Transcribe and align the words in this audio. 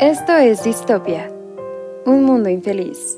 Esto 0.00 0.36
es 0.36 0.62
Distopia, 0.62 1.32
un 2.04 2.24
mundo 2.24 2.50
infeliz. 2.50 3.16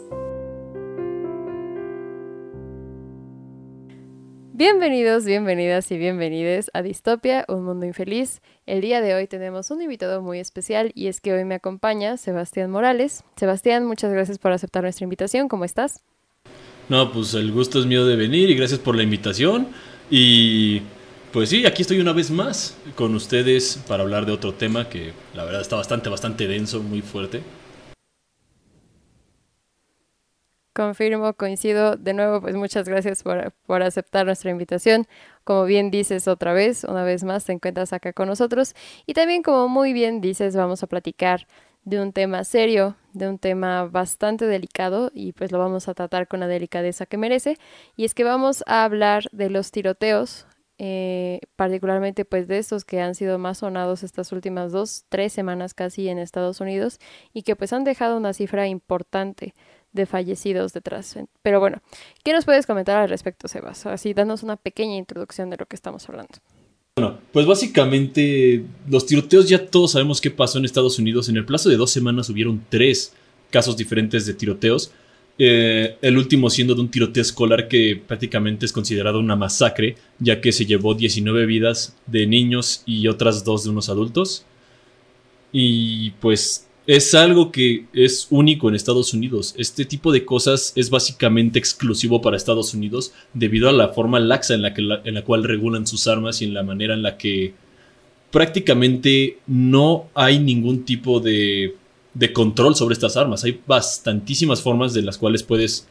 Bienvenidos, 4.52 5.24
bienvenidas 5.24 5.90
y 5.90 5.98
bienvenides 5.98 6.70
a 6.74 6.82
Distopia, 6.82 7.44
un 7.48 7.64
mundo 7.64 7.84
infeliz. 7.84 8.42
El 8.64 8.80
día 8.80 9.00
de 9.00 9.16
hoy 9.16 9.26
tenemos 9.26 9.72
un 9.72 9.82
invitado 9.82 10.22
muy 10.22 10.38
especial 10.38 10.92
y 10.94 11.08
es 11.08 11.20
que 11.20 11.32
hoy 11.32 11.44
me 11.44 11.56
acompaña 11.56 12.16
Sebastián 12.16 12.70
Morales. 12.70 13.24
Sebastián, 13.34 13.84
muchas 13.84 14.12
gracias 14.12 14.38
por 14.38 14.52
aceptar 14.52 14.84
nuestra 14.84 15.02
invitación. 15.02 15.48
¿Cómo 15.48 15.64
estás? 15.64 16.04
No, 16.88 17.10
pues 17.10 17.34
el 17.34 17.50
gusto 17.50 17.80
es 17.80 17.86
mío 17.86 18.06
de 18.06 18.14
venir 18.14 18.50
y 18.50 18.54
gracias 18.54 18.78
por 18.78 18.94
la 18.94 19.02
invitación. 19.02 19.66
Y 20.10 20.82
pues 21.32 21.50
sí, 21.50 21.66
aquí 21.66 21.82
estoy 21.82 22.00
una 22.00 22.12
vez 22.12 22.30
más 22.30 22.76
con 22.94 23.14
ustedes 23.14 23.82
para 23.86 24.02
hablar 24.02 24.26
de 24.26 24.32
otro 24.32 24.54
tema 24.54 24.88
que 24.88 25.12
la 25.34 25.44
verdad 25.44 25.60
está 25.60 25.76
bastante, 25.76 26.08
bastante 26.08 26.46
denso, 26.46 26.82
muy 26.82 27.02
fuerte. 27.02 27.42
Confirmo, 30.72 31.34
coincido. 31.34 31.96
De 31.96 32.14
nuevo, 32.14 32.40
pues 32.40 32.54
muchas 32.54 32.88
gracias 32.88 33.24
por, 33.24 33.52
por, 33.66 33.82
aceptar 33.82 34.26
nuestra 34.26 34.52
invitación. 34.52 35.06
Como 35.42 35.64
bien 35.64 35.90
dices 35.90 36.28
otra 36.28 36.52
vez, 36.52 36.84
una 36.84 37.02
vez 37.02 37.24
más 37.24 37.44
te 37.44 37.52
encuentras 37.52 37.92
acá 37.92 38.12
con 38.12 38.28
nosotros. 38.28 38.74
Y 39.04 39.14
también 39.14 39.42
como 39.42 39.68
muy 39.68 39.92
bien 39.92 40.20
dices, 40.20 40.54
vamos 40.54 40.84
a 40.84 40.86
platicar 40.86 41.48
de 41.82 42.00
un 42.00 42.12
tema 42.12 42.44
serio, 42.44 42.96
de 43.12 43.28
un 43.28 43.38
tema 43.38 43.86
bastante 43.86 44.46
delicado 44.46 45.10
y 45.14 45.32
pues 45.32 45.50
lo 45.50 45.58
vamos 45.58 45.88
a 45.88 45.94
tratar 45.94 46.28
con 46.28 46.40
la 46.40 46.46
delicadeza 46.46 47.06
que 47.06 47.16
merece. 47.16 47.58
Y 47.96 48.04
es 48.04 48.14
que 48.14 48.24
vamos 48.24 48.62
a 48.66 48.84
hablar 48.84 49.24
de 49.32 49.50
los 49.50 49.72
tiroteos 49.72 50.46
eh, 50.78 51.40
particularmente 51.56 52.24
pues 52.24 52.46
de 52.46 52.58
estos 52.58 52.84
que 52.84 53.00
han 53.00 53.14
sido 53.16 53.38
más 53.38 53.58
sonados 53.58 54.04
estas 54.04 54.30
últimas 54.32 54.70
dos, 54.70 55.04
tres 55.08 55.32
semanas 55.32 55.74
casi 55.74 56.08
en 56.08 56.18
Estados 56.18 56.60
Unidos 56.60 56.98
y 57.34 57.42
que 57.42 57.56
pues 57.56 57.72
han 57.72 57.84
dejado 57.84 58.16
una 58.16 58.32
cifra 58.32 58.68
importante 58.68 59.54
de 59.92 60.06
fallecidos 60.06 60.72
detrás. 60.72 61.18
Pero 61.42 61.60
bueno, 61.60 61.82
¿qué 62.22 62.32
nos 62.32 62.44
puedes 62.44 62.66
comentar 62.66 62.96
al 62.96 63.08
respecto, 63.08 63.48
Sebas? 63.48 63.86
Así, 63.86 64.14
danos 64.14 64.42
una 64.42 64.56
pequeña 64.56 64.96
introducción 64.96 65.50
de 65.50 65.56
lo 65.56 65.66
que 65.66 65.76
estamos 65.76 66.08
hablando. 66.08 66.38
Bueno, 66.96 67.18
pues 67.32 67.46
básicamente 67.46 68.64
los 68.88 69.06
tiroteos 69.06 69.48
ya 69.48 69.66
todos 69.66 69.92
sabemos 69.92 70.20
qué 70.20 70.30
pasó 70.30 70.58
en 70.58 70.64
Estados 70.64 70.98
Unidos. 70.98 71.28
En 71.28 71.36
el 71.36 71.44
plazo 71.44 71.68
de 71.68 71.76
dos 71.76 71.90
semanas 71.90 72.28
hubieron 72.28 72.64
tres 72.68 73.14
casos 73.50 73.76
diferentes 73.76 74.26
de 74.26 74.34
tiroteos. 74.34 74.92
Eh, 75.40 75.96
el 76.02 76.18
último 76.18 76.50
siendo 76.50 76.74
de 76.74 76.80
un 76.80 76.90
tiroteo 76.90 77.22
escolar 77.22 77.68
que 77.68 78.00
prácticamente 78.04 78.66
es 78.66 78.72
considerado 78.72 79.20
una 79.20 79.36
masacre, 79.36 79.96
ya 80.18 80.40
que 80.40 80.50
se 80.50 80.66
llevó 80.66 80.94
19 80.94 81.46
vidas 81.46 81.96
de 82.06 82.26
niños 82.26 82.82
y 82.86 83.06
otras 83.06 83.44
dos 83.44 83.64
de 83.64 83.70
unos 83.70 83.88
adultos. 83.88 84.44
Y 85.52 86.10
pues 86.12 86.66
es 86.88 87.14
algo 87.14 87.52
que 87.52 87.84
es 87.92 88.26
único 88.30 88.68
en 88.68 88.74
Estados 88.74 89.12
Unidos. 89.14 89.54
Este 89.58 89.84
tipo 89.84 90.10
de 90.10 90.24
cosas 90.24 90.72
es 90.74 90.90
básicamente 90.90 91.58
exclusivo 91.58 92.20
para 92.20 92.36
Estados 92.36 92.74
Unidos 92.74 93.12
debido 93.34 93.68
a 93.68 93.72
la 93.72 93.88
forma 93.88 94.18
laxa 94.18 94.54
en 94.54 94.62
la, 94.62 94.74
que 94.74 94.80
en 94.80 95.14
la 95.14 95.22
cual 95.22 95.44
regulan 95.44 95.86
sus 95.86 96.08
armas 96.08 96.40
y 96.40 96.46
en 96.46 96.54
la 96.54 96.62
manera 96.62 96.94
en 96.94 97.02
la 97.02 97.18
que 97.18 97.52
prácticamente 98.30 99.38
no 99.46 100.08
hay 100.14 100.38
ningún 100.38 100.84
tipo 100.84 101.20
de 101.20 101.76
de 102.14 102.32
control 102.32 102.74
sobre 102.74 102.94
estas 102.94 103.16
armas. 103.16 103.44
Hay 103.44 103.60
bastantísimas 103.66 104.62
formas 104.62 104.94
de 104.94 105.02
las 105.02 105.18
cuales 105.18 105.42
puedes 105.42 105.86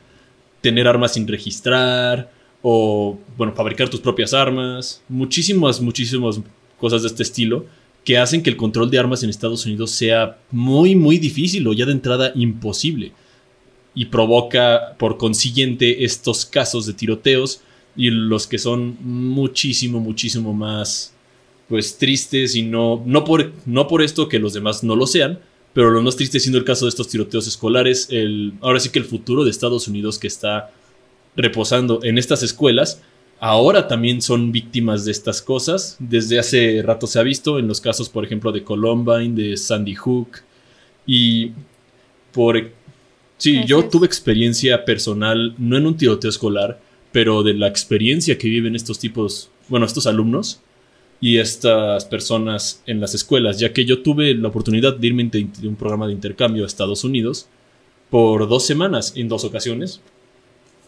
tener 0.62 0.88
armas 0.88 1.14
sin 1.14 1.28
registrar 1.28 2.32
o, 2.62 3.18
bueno, 3.38 3.54
fabricar 3.54 3.90
tus 3.90 4.00
propias 4.00 4.34
armas. 4.34 5.02
Muchísimas, 5.08 5.82
muchísimas 5.82 6.40
cosas 6.80 7.04
de 7.04 7.08
este 7.10 7.24
estilo 7.24 7.66
que 8.04 8.18
hacen 8.18 8.42
que 8.42 8.50
el 8.50 8.58
control 8.58 8.90
de 8.90 9.00
armas 9.00 9.24
en 9.24 9.30
Estados 9.30 9.66
Unidos 9.66 9.92
sea 9.92 10.38
muy, 10.50 10.96
muy 10.96 11.18
difícil 11.18 11.68
o 11.68 11.74
ya 11.74 11.86
de 11.86 11.92
entrada 11.92 12.32
imposible. 12.36 13.12
Y 13.94 14.06
provoca, 14.06 14.96
por 14.98 15.18
consiguiente, 15.18 16.06
estos 16.06 16.46
casos 16.46 16.86
de 16.86 16.94
tiroteos 16.94 17.62
y 17.98 18.10
los 18.10 18.48
que 18.48 18.60
son 18.60 18.96
muchísimo, 19.02 20.00
muchísimo 20.00 20.54
más, 20.54 21.14
pues, 21.68 21.98
tristes 21.98 22.56
y 22.56 22.62
no, 22.62 23.04
no, 23.06 23.26
por, 23.26 23.52
no 23.66 23.88
por 23.88 24.02
esto 24.02 24.30
que 24.30 24.40
los 24.40 24.54
demás 24.54 24.84
no 24.86 24.96
lo 24.96 25.06
sean, 25.06 25.40
pero 25.74 25.92
lo 25.92 26.02
más 26.02 26.16
triste 26.16 26.40
siendo 26.40 26.58
el 26.58 26.66
caso 26.66 26.86
de 26.86 26.90
estos 26.90 27.08
tiroteos 27.08 27.48
escolares, 27.48 28.08
el, 28.10 28.54
ahora 28.62 28.80
sí 28.80 28.90
que 28.90 29.00
el 29.00 29.06
futuro 29.06 29.44
de 29.44 29.52
Estados 29.52 29.88
Unidos 29.88 30.18
que 30.18 30.28
está 30.28 30.72
reposando 31.36 32.00
en 32.04 32.18
estas 32.18 32.44
escuelas, 32.44 33.02
ahora 33.40 33.88
también 33.88 34.22
son 34.22 34.52
víctimas 34.52 35.06
de 35.06 35.12
estas 35.12 35.42
cosas. 35.42 35.96
Desde 36.00 36.40
hace 36.40 36.82
rato 36.84 37.06
se 37.08 37.20
ha 37.20 37.24
visto 37.24 37.60
en 37.60 37.68
los 37.68 37.80
casos, 37.80 38.10
por 38.10 38.26
ejemplo, 38.26 38.52
de 38.52 38.64
Columbine, 38.64 39.36
de 39.36 39.58
Sandy 39.58 39.96
Hook. 39.96 40.40
Y 41.06 41.52
por... 42.32 42.72
Sí, 43.38 43.62
yo 43.68 43.88
tuve 43.88 44.08
experiencia 44.08 44.84
personal, 44.84 45.54
no 45.60 45.78
en 45.78 45.86
un 45.86 45.96
tiroteo 45.96 46.32
escolar, 46.32 46.82
pero 47.12 47.44
de 47.44 47.54
la 47.54 47.68
experiencia 47.68 48.36
que 48.40 48.50
viven 48.50 48.76
estos 48.76 48.98
tipos, 48.98 49.52
bueno, 49.70 49.86
estos 49.86 50.08
alumnos 50.08 50.62
y 51.20 51.38
estas 51.38 52.06
personas 52.06 52.84
en 52.86 53.00
las 53.00 53.16
escuelas, 53.16 53.60
ya 53.60 53.74
que 53.74 53.86
yo 53.86 54.02
tuve 54.02 54.34
la 54.36 54.50
oportunidad 54.50 54.96
de 54.96 55.08
irme 55.08 55.24
de 55.26 55.68
un 55.68 55.76
programa 55.76 56.08
de 56.08 56.14
intercambio 56.14 56.64
a 56.64 56.68
Estados 56.68 57.04
Unidos 57.04 57.48
por 58.10 58.48
dos 58.48 58.66
semanas 58.66 59.14
en 59.16 59.28
dos 59.28 59.44
ocasiones. 59.44 60.02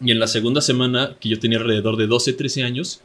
Y 0.01 0.11
en 0.11 0.19
la 0.19 0.27
segunda 0.27 0.61
semana, 0.61 1.17
que 1.19 1.29
yo 1.29 1.39
tenía 1.39 1.57
alrededor 1.57 1.97
de 1.97 2.07
12, 2.07 2.33
13 2.33 2.63
años, 2.63 3.01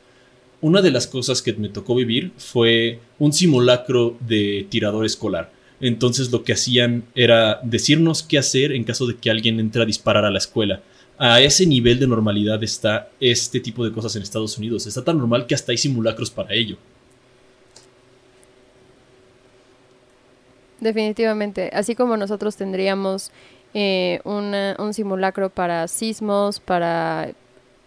una 0.60 0.80
de 0.80 0.90
las 0.90 1.06
cosas 1.06 1.42
que 1.42 1.52
me 1.54 1.68
tocó 1.68 1.94
vivir 1.94 2.32
fue 2.36 3.00
un 3.18 3.32
simulacro 3.32 4.16
de 4.20 4.66
tirador 4.68 5.04
escolar. 5.04 5.52
Entonces 5.80 6.30
lo 6.30 6.44
que 6.44 6.52
hacían 6.52 7.04
era 7.14 7.60
decirnos 7.62 8.22
qué 8.22 8.38
hacer 8.38 8.72
en 8.72 8.84
caso 8.84 9.06
de 9.06 9.16
que 9.16 9.30
alguien 9.30 9.58
entre 9.60 9.82
a 9.82 9.86
disparar 9.86 10.24
a 10.24 10.30
la 10.30 10.38
escuela. 10.38 10.82
A 11.18 11.41
ese 11.41 11.66
nivel 11.66 11.98
de 11.98 12.06
normalidad 12.06 12.62
está 12.62 13.10
este 13.20 13.60
tipo 13.60 13.84
de 13.84 13.92
cosas 13.92 14.14
en 14.16 14.22
Estados 14.22 14.56
Unidos. 14.56 14.86
Está 14.86 15.04
tan 15.04 15.18
normal 15.18 15.46
que 15.46 15.54
hasta 15.54 15.72
hay 15.72 15.78
simulacros 15.78 16.30
para 16.30 16.54
ello. 16.54 16.76
Definitivamente, 20.84 21.71
así 21.72 21.95
como 21.95 22.15
nosotros 22.19 22.56
tendríamos 22.56 23.33
eh, 23.72 24.21
un 24.25 24.93
simulacro 24.93 25.49
para 25.49 25.89
sismos, 25.89 26.61
para 26.61 27.31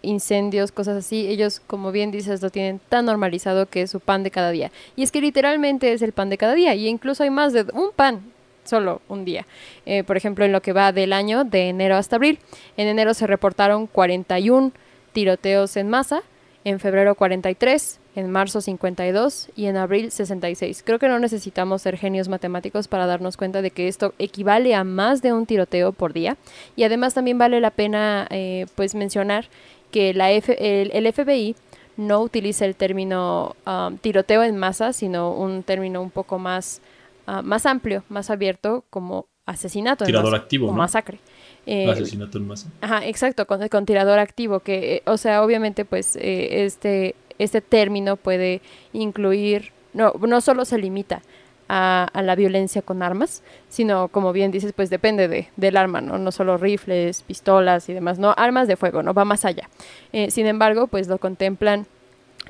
incendios, 0.02 0.72
cosas 0.72 0.96
así, 0.96 1.28
ellos, 1.28 1.60
como 1.64 1.92
bien 1.92 2.10
dices, 2.10 2.42
lo 2.42 2.50
tienen 2.50 2.80
tan 2.88 3.04
normalizado 3.04 3.66
que 3.66 3.82
es 3.82 3.90
su 3.92 4.00
pan 4.00 4.24
de 4.24 4.32
cada 4.32 4.50
día. 4.50 4.72
Y 4.96 5.04
es 5.04 5.12
que 5.12 5.20
literalmente 5.20 5.92
es 5.92 6.02
el 6.02 6.10
pan 6.10 6.28
de 6.28 6.38
cada 6.38 6.54
día, 6.54 6.74
y 6.74 6.88
incluso 6.88 7.22
hay 7.22 7.30
más 7.30 7.52
de 7.52 7.66
un 7.72 7.92
pan 7.94 8.32
solo 8.64 9.00
un 9.08 9.24
día. 9.24 9.46
Eh, 9.86 10.02
por 10.02 10.16
ejemplo, 10.16 10.44
en 10.44 10.50
lo 10.50 10.60
que 10.60 10.72
va 10.72 10.90
del 10.90 11.12
año, 11.12 11.44
de 11.44 11.68
enero 11.68 11.94
hasta 11.94 12.16
abril, 12.16 12.40
en 12.76 12.88
enero 12.88 13.14
se 13.14 13.28
reportaron 13.28 13.86
41 13.86 14.72
tiroteos 15.12 15.76
en 15.76 15.88
masa, 15.88 16.22
en 16.64 16.80
febrero 16.80 17.14
43, 17.14 18.00
en 18.18 18.32
marzo 18.32 18.60
52 18.60 19.50
y 19.54 19.66
en 19.66 19.76
abril 19.76 20.10
66. 20.10 20.82
Creo 20.84 20.98
que 20.98 21.06
no 21.06 21.20
necesitamos 21.20 21.82
ser 21.82 21.96
genios 21.96 22.28
matemáticos 22.28 22.88
para 22.88 23.06
darnos 23.06 23.36
cuenta 23.36 23.62
de 23.62 23.70
que 23.70 23.86
esto 23.86 24.12
equivale 24.18 24.74
a 24.74 24.82
más 24.82 25.22
de 25.22 25.32
un 25.32 25.46
tiroteo 25.46 25.92
por 25.92 26.12
día. 26.12 26.36
Y 26.74 26.82
además 26.82 27.14
también 27.14 27.38
vale 27.38 27.60
la 27.60 27.70
pena 27.70 28.26
eh, 28.30 28.66
pues 28.74 28.96
mencionar 28.96 29.48
que 29.92 30.14
la 30.14 30.32
el, 30.32 31.12
FBI 31.12 31.54
no 31.96 32.20
utiliza 32.20 32.64
el 32.64 32.74
término 32.74 33.54
um, 33.64 33.96
tiroteo 33.98 34.42
en 34.42 34.56
masa, 34.56 34.92
sino 34.92 35.32
un 35.32 35.62
término 35.62 36.02
un 36.02 36.10
poco 36.10 36.40
más, 36.40 36.82
uh, 37.28 37.42
más 37.44 37.66
amplio, 37.66 38.02
más 38.08 38.30
abierto 38.30 38.84
como 38.90 39.26
asesinato 39.46 40.04
Tirador 40.04 40.34
activo, 40.34 40.68
o 40.68 40.72
masacre. 40.72 41.20
Eh, 41.66 41.88
asesinato 41.88 42.38
en 42.38 42.48
masa. 42.48 42.68
Ajá, 42.80 43.06
exacto, 43.06 43.46
con, 43.46 43.66
con 43.68 43.86
tirador 43.86 44.18
activo, 44.18 44.60
que, 44.60 44.96
eh, 44.96 45.02
o 45.06 45.16
sea, 45.16 45.42
obviamente, 45.44 45.84
pues, 45.84 46.16
eh, 46.16 46.64
este 46.64 47.14
este 47.38 47.60
término 47.60 48.16
puede 48.16 48.60
incluir, 48.92 49.72
no, 49.92 50.12
no 50.12 50.40
solo 50.40 50.64
se 50.64 50.78
limita 50.78 51.22
a, 51.68 52.22
la 52.22 52.34
violencia 52.34 52.82
con 52.82 53.02
armas, 53.02 53.42
sino 53.68 54.08
como 54.08 54.32
bien 54.32 54.50
dices, 54.50 54.72
pues 54.72 54.90
depende 54.90 55.28
de, 55.28 55.48
del 55.56 55.76
arma, 55.76 56.00
¿no? 56.00 56.18
No 56.18 56.32
solo 56.32 56.56
rifles, 56.56 57.22
pistolas 57.22 57.88
y 57.88 57.92
demás, 57.94 58.18
no, 58.18 58.34
armas 58.36 58.68
de 58.68 58.76
fuego, 58.76 59.02
no 59.02 59.14
va 59.14 59.24
más 59.24 59.44
allá. 59.44 59.68
Eh, 60.12 60.30
sin 60.30 60.46
embargo, 60.46 60.86
pues 60.86 61.08
lo 61.08 61.18
contemplan, 61.18 61.86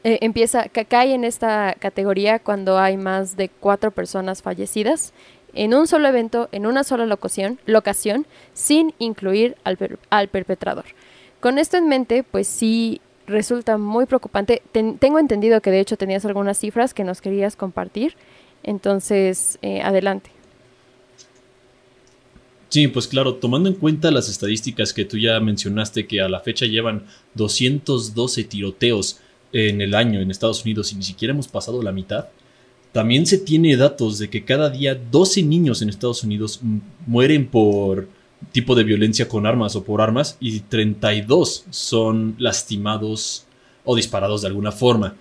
eh, 0.04 0.18
empieza, 0.20 0.68
cae 0.68 1.14
en 1.14 1.24
esta 1.24 1.74
categoría 1.78 2.38
cuando 2.38 2.78
hay 2.78 2.96
más 2.96 3.36
de 3.36 3.48
cuatro 3.48 3.90
personas 3.90 4.42
fallecidas 4.42 5.12
en 5.54 5.74
un 5.74 5.88
solo 5.88 6.08
evento, 6.08 6.48
en 6.52 6.66
una 6.66 6.84
sola 6.84 7.06
locación, 7.06 7.58
locación 7.66 8.26
sin 8.52 8.94
incluir 8.98 9.56
al, 9.64 9.78
al 10.10 10.28
perpetrador. 10.28 10.84
Con 11.40 11.58
esto 11.58 11.76
en 11.76 11.88
mente, 11.88 12.22
pues 12.22 12.46
sí 12.46 13.00
resulta 13.28 13.78
muy 13.78 14.06
preocupante. 14.06 14.62
tengo 14.72 15.18
entendido 15.18 15.60
que 15.60 15.70
de 15.70 15.80
hecho 15.80 15.96
tenías 15.96 16.24
algunas 16.24 16.58
cifras 16.58 16.94
que 16.94 17.04
nos 17.04 17.20
querías 17.20 17.54
compartir, 17.54 18.14
entonces 18.62 19.58
eh, 19.62 19.80
adelante. 19.82 20.30
Sí, 22.70 22.86
pues 22.88 23.08
claro, 23.08 23.36
tomando 23.36 23.68
en 23.68 23.76
cuenta 23.76 24.10
las 24.10 24.28
estadísticas 24.28 24.92
que 24.92 25.04
tú 25.04 25.16
ya 25.16 25.40
mencionaste, 25.40 26.06
que 26.06 26.20
a 26.20 26.28
la 26.28 26.40
fecha 26.40 26.66
llevan 26.66 27.06
212 27.34 28.44
tiroteos 28.44 29.20
en 29.52 29.80
el 29.80 29.94
año 29.94 30.20
en 30.20 30.30
Estados 30.30 30.64
Unidos 30.64 30.92
y 30.92 30.96
ni 30.96 31.02
siquiera 31.02 31.32
hemos 31.32 31.48
pasado 31.48 31.82
la 31.82 31.92
mitad, 31.92 32.26
también 32.92 33.26
se 33.26 33.38
tiene 33.38 33.76
datos 33.76 34.18
de 34.18 34.28
que 34.28 34.44
cada 34.44 34.68
día 34.68 34.94
12 34.94 35.42
niños 35.42 35.80
en 35.80 35.88
Estados 35.88 36.24
Unidos 36.24 36.60
mueren 37.06 37.46
por 37.46 38.08
tipo 38.52 38.74
de 38.74 38.84
violencia 38.84 39.28
con 39.28 39.46
armas 39.46 39.76
o 39.76 39.84
por 39.84 40.00
armas 40.00 40.36
y 40.40 40.60
32 40.60 41.66
son 41.70 42.36
lastimados 42.38 43.46
o 43.84 43.96
disparados 43.96 44.42
de 44.42 44.48
alguna 44.48 44.72
forma. 44.72 45.14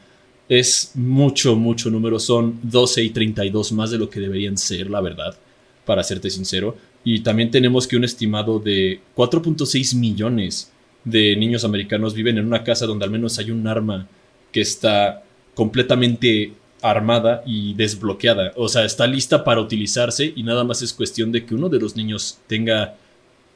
Es 0.50 0.92
mucho, 0.96 1.56
mucho 1.56 1.90
número. 1.90 2.20
Son 2.20 2.60
12 2.64 3.04
y 3.04 3.10
32 3.10 3.72
más 3.74 3.92
de 3.92 3.98
lo 3.98 4.10
que 4.10 4.20
deberían 4.20 4.58
ser, 4.58 4.90
la 4.90 5.02
verdad, 5.02 5.38
para 5.86 6.04
serte 6.04 6.30
sincero. 6.30 6.78
Y 7.04 7.20
también 7.22 7.52
tenemos 7.52 7.88
que 7.88 7.98
un 7.98 8.04
estimado 8.04 8.60
de 8.60 9.02
4.6 9.16 9.96
millones 9.96 10.72
de 11.04 11.36
niños 11.38 11.64
americanos 11.64 12.14
viven 12.14 12.38
en 12.38 12.46
una 12.46 12.64
casa 12.64 12.86
donde 12.86 13.06
al 13.06 13.12
menos 13.12 13.40
hay 13.40 13.52
un 13.52 13.66
arma 13.66 14.08
que 14.52 14.62
está 14.62 15.24
completamente 15.54 16.54
armada 16.82 17.44
y 17.46 17.74
desbloqueada. 17.74 18.52
O 18.56 18.68
sea, 18.68 18.86
está 18.86 19.08
lista 19.08 19.44
para 19.44 19.62
utilizarse 19.62 20.32
y 20.36 20.44
nada 20.44 20.64
más 20.64 20.82
es 20.82 20.94
cuestión 20.94 21.32
de 21.32 21.46
que 21.46 21.56
uno 21.56 21.70
de 21.70 21.80
los 21.80 21.96
niños 21.96 22.40
tenga 22.48 22.96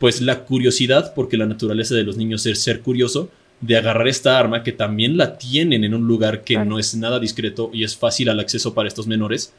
pues 0.02 0.20
la 0.20 0.46
curiosidad, 0.46 1.14
porque 1.14 1.38
la 1.38 1.46
naturaleza 1.46 1.94
de 1.94 2.04
los 2.04 2.18
niños 2.18 2.44
es 2.48 2.64
ser 2.64 2.82
curioso, 2.82 3.30
de 3.62 3.78
agarrar 3.78 4.08
esta 4.08 4.40
arma 4.40 4.64
que 4.64 4.72
también 4.72 5.16
la 5.16 5.38
tienen 5.38 5.84
en 5.84 5.94
un 5.94 6.08
lugar 6.08 6.44
que 6.44 6.58
no 6.58 6.80
es 6.80 6.96
nada 6.96 7.20
discreto 7.20 7.70
y 7.72 7.84
es 7.84 7.96
fácil 7.96 8.30
al 8.30 8.40
acceso 8.40 8.74
para 8.74 8.88
estos 8.88 9.06
menores, 9.06 9.54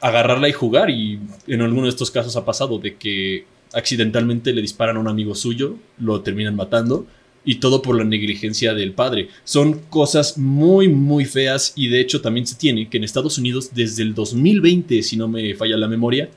agarrarla 0.00 0.48
y 0.48 0.52
jugar 0.52 0.90
y 0.90 1.18
en 1.48 1.60
alguno 1.60 1.82
de 1.82 1.88
estos 1.88 2.12
casos 2.12 2.36
ha 2.36 2.44
pasado 2.44 2.78
de 2.78 2.94
que 2.94 3.46
accidentalmente 3.72 4.52
le 4.52 4.62
disparan 4.62 4.96
a 4.96 5.00
un 5.00 5.08
amigo 5.08 5.34
suyo, 5.34 5.74
lo 5.98 6.20
terminan 6.20 6.54
matando 6.54 7.08
y 7.44 7.56
todo 7.56 7.82
por 7.82 7.96
la 7.98 8.04
negligencia 8.04 8.74
del 8.74 8.92
padre. 8.92 9.28
Son 9.42 9.80
cosas 9.90 10.38
muy 10.38 10.86
muy 10.86 11.24
feas 11.24 11.72
y 11.74 11.88
de 11.88 11.98
hecho 11.98 12.20
también 12.20 12.46
se 12.46 12.54
tiene 12.54 12.88
que 12.88 12.98
en 12.98 13.02
Estados 13.02 13.38
Unidos 13.38 13.70
desde 13.74 14.04
el 14.04 14.14
2020, 14.14 15.02
si 15.02 15.16
no 15.16 15.26
me 15.26 15.52
falla 15.56 15.76
la 15.76 15.88
memoria, 15.88 16.30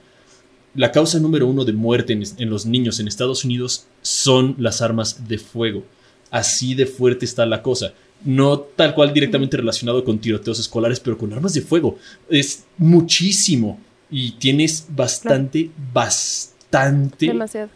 la 0.73 0.91
causa 0.91 1.19
número 1.19 1.47
uno 1.47 1.65
de 1.65 1.73
muerte 1.73 2.13
en, 2.13 2.49
los 2.49 2.65
niños 2.65 2.99
en 2.99 3.07
Estados 3.07 3.43
Unidos 3.43 3.87
son 4.01 4.55
las 4.57 4.81
armas 4.81 5.27
de 5.27 5.37
fuego. 5.37 5.83
Así 6.29 6.75
de 6.75 6.85
fuerte 6.85 7.25
está 7.25 7.45
la 7.45 7.61
cosa. 7.61 7.93
No 8.23 8.59
tal 8.59 8.93
cual 8.93 9.13
directamente 9.13 9.57
relacionado 9.57 10.03
con 10.03 10.19
tiroteos 10.19 10.59
escolares, 10.59 10.99
pero 10.99 11.17
con 11.17 11.33
armas 11.33 11.53
de 11.53 11.61
fuego. 11.61 11.97
Es 12.29 12.65
muchísimo. 12.77 13.79
Y 14.09 14.33
tienes 14.33 14.87
bastante, 14.89 15.69
bastante. 15.93 17.27
Demasiado. 17.27 17.69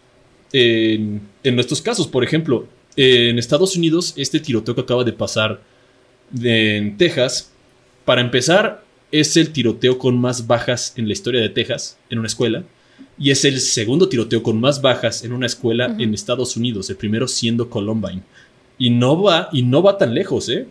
En, 0.53 1.21
en 1.43 1.55
nuestros 1.55 1.81
casos, 1.81 2.07
por 2.07 2.23
ejemplo, 2.23 2.67
en 2.95 3.37
Estados 3.37 3.75
Unidos, 3.75 4.13
este 4.15 4.39
tiroteo 4.39 4.75
que 4.75 4.81
acaba 4.81 5.03
de 5.03 5.11
pasar 5.11 5.61
en 6.41 6.95
Texas, 6.97 7.51
para 8.05 8.21
empezar, 8.21 8.83
es 9.11 9.35
el 9.35 9.51
tiroteo 9.51 9.97
con 9.97 10.17
más 10.17 10.47
bajas 10.47 10.93
en 10.95 11.07
la 11.07 11.13
historia 11.13 11.41
de 11.41 11.49
Texas, 11.49 11.97
en 12.09 12.19
una 12.19 12.27
escuela 12.27 12.63
y 13.17 13.31
es 13.31 13.45
el 13.45 13.59
segundo 13.59 14.09
tiroteo 14.09 14.43
con 14.43 14.59
más 14.59 14.81
bajas 14.81 15.23
en 15.23 15.31
una 15.31 15.45
escuela 15.45 15.95
en 15.97 16.13
Estados 16.13 16.57
Unidos, 16.57 16.89
el 16.89 16.97
primero 16.97 17.27
siendo 17.27 17.69
Columbine. 17.69 18.21
Y 18.77 18.89
no 18.89 19.21
va, 19.21 19.49
y 19.53 19.63
no 19.63 19.81
va 19.81 19.97
tan 19.97 20.13
lejos, 20.13 20.49
¿eh? 20.49 20.67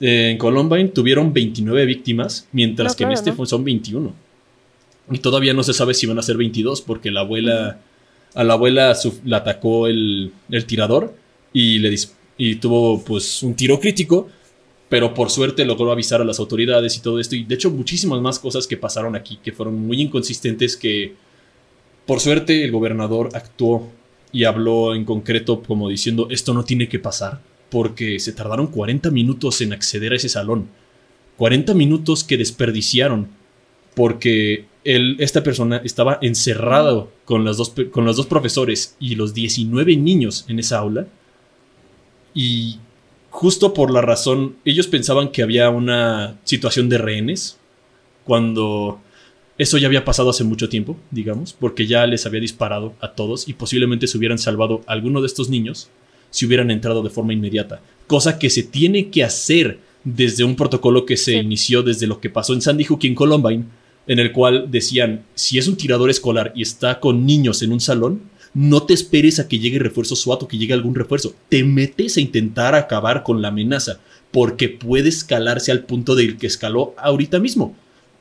en 0.00 0.38
Columbine 0.38 0.88
tuvieron 0.88 1.32
29 1.32 1.86
víctimas, 1.86 2.48
mientras 2.52 2.94
que 2.94 3.04
en 3.04 3.12
este 3.12 3.32
son 3.46 3.64
21. 3.64 4.12
Y 5.10 5.18
todavía 5.18 5.52
no 5.52 5.62
se 5.62 5.72
sabe 5.72 5.94
si 5.94 6.06
van 6.06 6.18
a 6.18 6.22
ser 6.22 6.36
22, 6.36 6.82
porque 6.82 7.10
la 7.10 7.20
abuela, 7.20 7.80
a 8.34 8.44
la 8.44 8.54
abuela 8.54 8.96
la 9.24 9.36
atacó 9.38 9.86
el, 9.86 10.32
el 10.50 10.64
tirador 10.66 11.14
y, 11.52 11.78
le 11.78 11.94
y 12.38 12.56
tuvo 12.56 13.02
pues 13.04 13.42
un 13.42 13.54
tiro 13.54 13.80
crítico, 13.80 14.28
pero 14.88 15.12
por 15.12 15.30
suerte 15.30 15.64
logró 15.64 15.90
avisar 15.90 16.20
a 16.20 16.24
las 16.24 16.38
autoridades 16.38 16.96
y 16.96 17.00
todo 17.00 17.20
esto. 17.20 17.34
Y 17.34 17.44
de 17.44 17.54
hecho 17.54 17.70
muchísimas 17.70 18.20
más 18.20 18.38
cosas 18.38 18.66
que 18.66 18.76
pasaron 18.76 19.16
aquí, 19.16 19.38
que 19.42 19.52
fueron 19.52 19.86
muy 19.86 20.00
inconsistentes, 20.00 20.76
que 20.76 21.14
por 22.06 22.20
suerte 22.20 22.64
el 22.64 22.72
gobernador 22.72 23.30
actuó 23.34 23.90
y 24.32 24.44
habló 24.44 24.94
en 24.94 25.04
concreto 25.04 25.62
como 25.62 25.88
diciendo 25.88 26.26
esto 26.30 26.54
no 26.54 26.64
tiene 26.64 26.88
que 26.88 26.98
pasar 26.98 27.40
porque 27.70 28.20
se 28.20 28.32
tardaron 28.32 28.68
40 28.68 29.10
minutos 29.10 29.60
en 29.60 29.72
acceder 29.72 30.12
a 30.12 30.16
ese 30.16 30.28
salón. 30.28 30.68
40 31.38 31.74
minutos 31.74 32.22
que 32.22 32.36
desperdiciaron 32.36 33.28
porque 33.94 34.66
esta 34.84 35.42
persona 35.42 35.78
estaba 35.82 36.18
encerrado 36.20 37.10
con, 37.24 37.44
dos, 37.44 37.74
con 37.90 38.04
los 38.04 38.16
dos 38.16 38.26
profesores 38.26 38.96
y 39.00 39.14
los 39.14 39.34
19 39.34 39.96
niños 39.96 40.44
en 40.48 40.58
esa 40.58 40.78
aula. 40.78 41.08
Y 42.34 42.78
justo 43.30 43.74
por 43.74 43.90
la 43.90 44.02
razón, 44.02 44.56
ellos 44.64 44.86
pensaban 44.86 45.30
que 45.30 45.42
había 45.42 45.70
una 45.70 46.38
situación 46.44 46.88
de 46.88 46.98
rehenes 46.98 47.58
cuando 48.24 49.00
eso 49.56 49.78
ya 49.78 49.86
había 49.86 50.04
pasado 50.04 50.30
hace 50.30 50.44
mucho 50.44 50.68
tiempo, 50.68 50.96
digamos, 51.10 51.52
porque 51.52 51.86
ya 51.86 52.06
les 52.06 52.26
había 52.26 52.40
disparado 52.40 52.94
a 53.00 53.12
todos 53.12 53.48
y 53.48 53.52
posiblemente 53.52 54.06
se 54.06 54.18
hubieran 54.18 54.38
salvado 54.38 54.82
a 54.86 54.92
alguno 54.92 55.20
de 55.20 55.26
estos 55.26 55.48
niños 55.48 55.88
si 56.30 56.46
hubieran 56.46 56.70
entrado 56.72 57.02
de 57.02 57.10
forma 57.10 57.32
inmediata. 57.32 57.80
Cosa 58.08 58.38
que 58.38 58.50
se 58.50 58.64
tiene 58.64 59.10
que 59.10 59.22
hacer 59.22 59.78
desde 60.02 60.44
un 60.44 60.56
protocolo 60.56 61.06
que 61.06 61.16
se 61.16 61.34
inició 61.34 61.82
desde 61.82 62.06
lo 62.08 62.20
que 62.20 62.30
pasó 62.30 62.52
en 62.52 62.62
Sandy 62.62 62.84
Hook 62.84 63.00
y 63.02 63.06
en 63.06 63.14
Columbine, 63.14 63.64
en 64.06 64.18
el 64.18 64.32
cual 64.32 64.70
decían, 64.70 65.24
si 65.34 65.58
es 65.58 65.68
un 65.68 65.76
tirador 65.76 66.10
escolar 66.10 66.52
y 66.56 66.62
está 66.62 66.98
con 67.00 67.24
niños 67.24 67.62
en 67.62 67.72
un 67.72 67.80
salón, 67.80 68.22
no 68.52 68.82
te 68.82 68.94
esperes 68.94 69.38
a 69.38 69.48
que 69.48 69.58
llegue 69.58 69.78
refuerzo 69.78 70.14
SWAT 70.14 70.42
o 70.42 70.48
que 70.48 70.58
llegue 70.58 70.74
algún 70.74 70.94
refuerzo. 70.94 71.34
Te 71.48 71.64
metes 71.64 72.16
a 72.16 72.20
intentar 72.20 72.74
acabar 72.74 73.22
con 73.22 73.40
la 73.40 73.48
amenaza, 73.48 73.98
porque 74.30 74.68
puede 74.68 75.08
escalarse 75.08 75.72
al 75.72 75.84
punto 75.84 76.14
del 76.14 76.36
que 76.38 76.46
escaló 76.46 76.94
ahorita 76.98 77.38
mismo. 77.38 77.76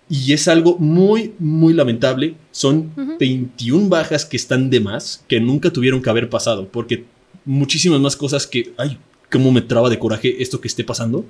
Y 0.10 0.34
es 0.34 0.48
algo 0.48 0.78
muy, 0.78 1.34
muy 1.40 1.74
lamentable. 1.74 2.36
Son 2.52 2.92
21 3.20 3.90
bajas 3.90 4.26
que 4.26 4.38
están 4.38 4.70
de 4.70 4.80
más, 4.80 5.24
que 5.28 5.40
nunca 5.40 5.72
tuvieron 5.72 6.02
que 6.02 6.10
haber 6.10 6.30
pasado, 6.30 6.68
porque 6.68 7.06
muchísimas 7.46 8.00
más 8.00 8.16
cosas 8.16 8.46
que, 8.46 8.74
ay, 8.78 8.98
cómo 9.32 9.52
me 9.52 9.62
traba 9.62 9.90
de 9.90 10.00
coraje 10.00 10.42
esto 10.42 10.62
que 10.62 10.68
esté 10.68 10.84
pasando, 10.84 11.26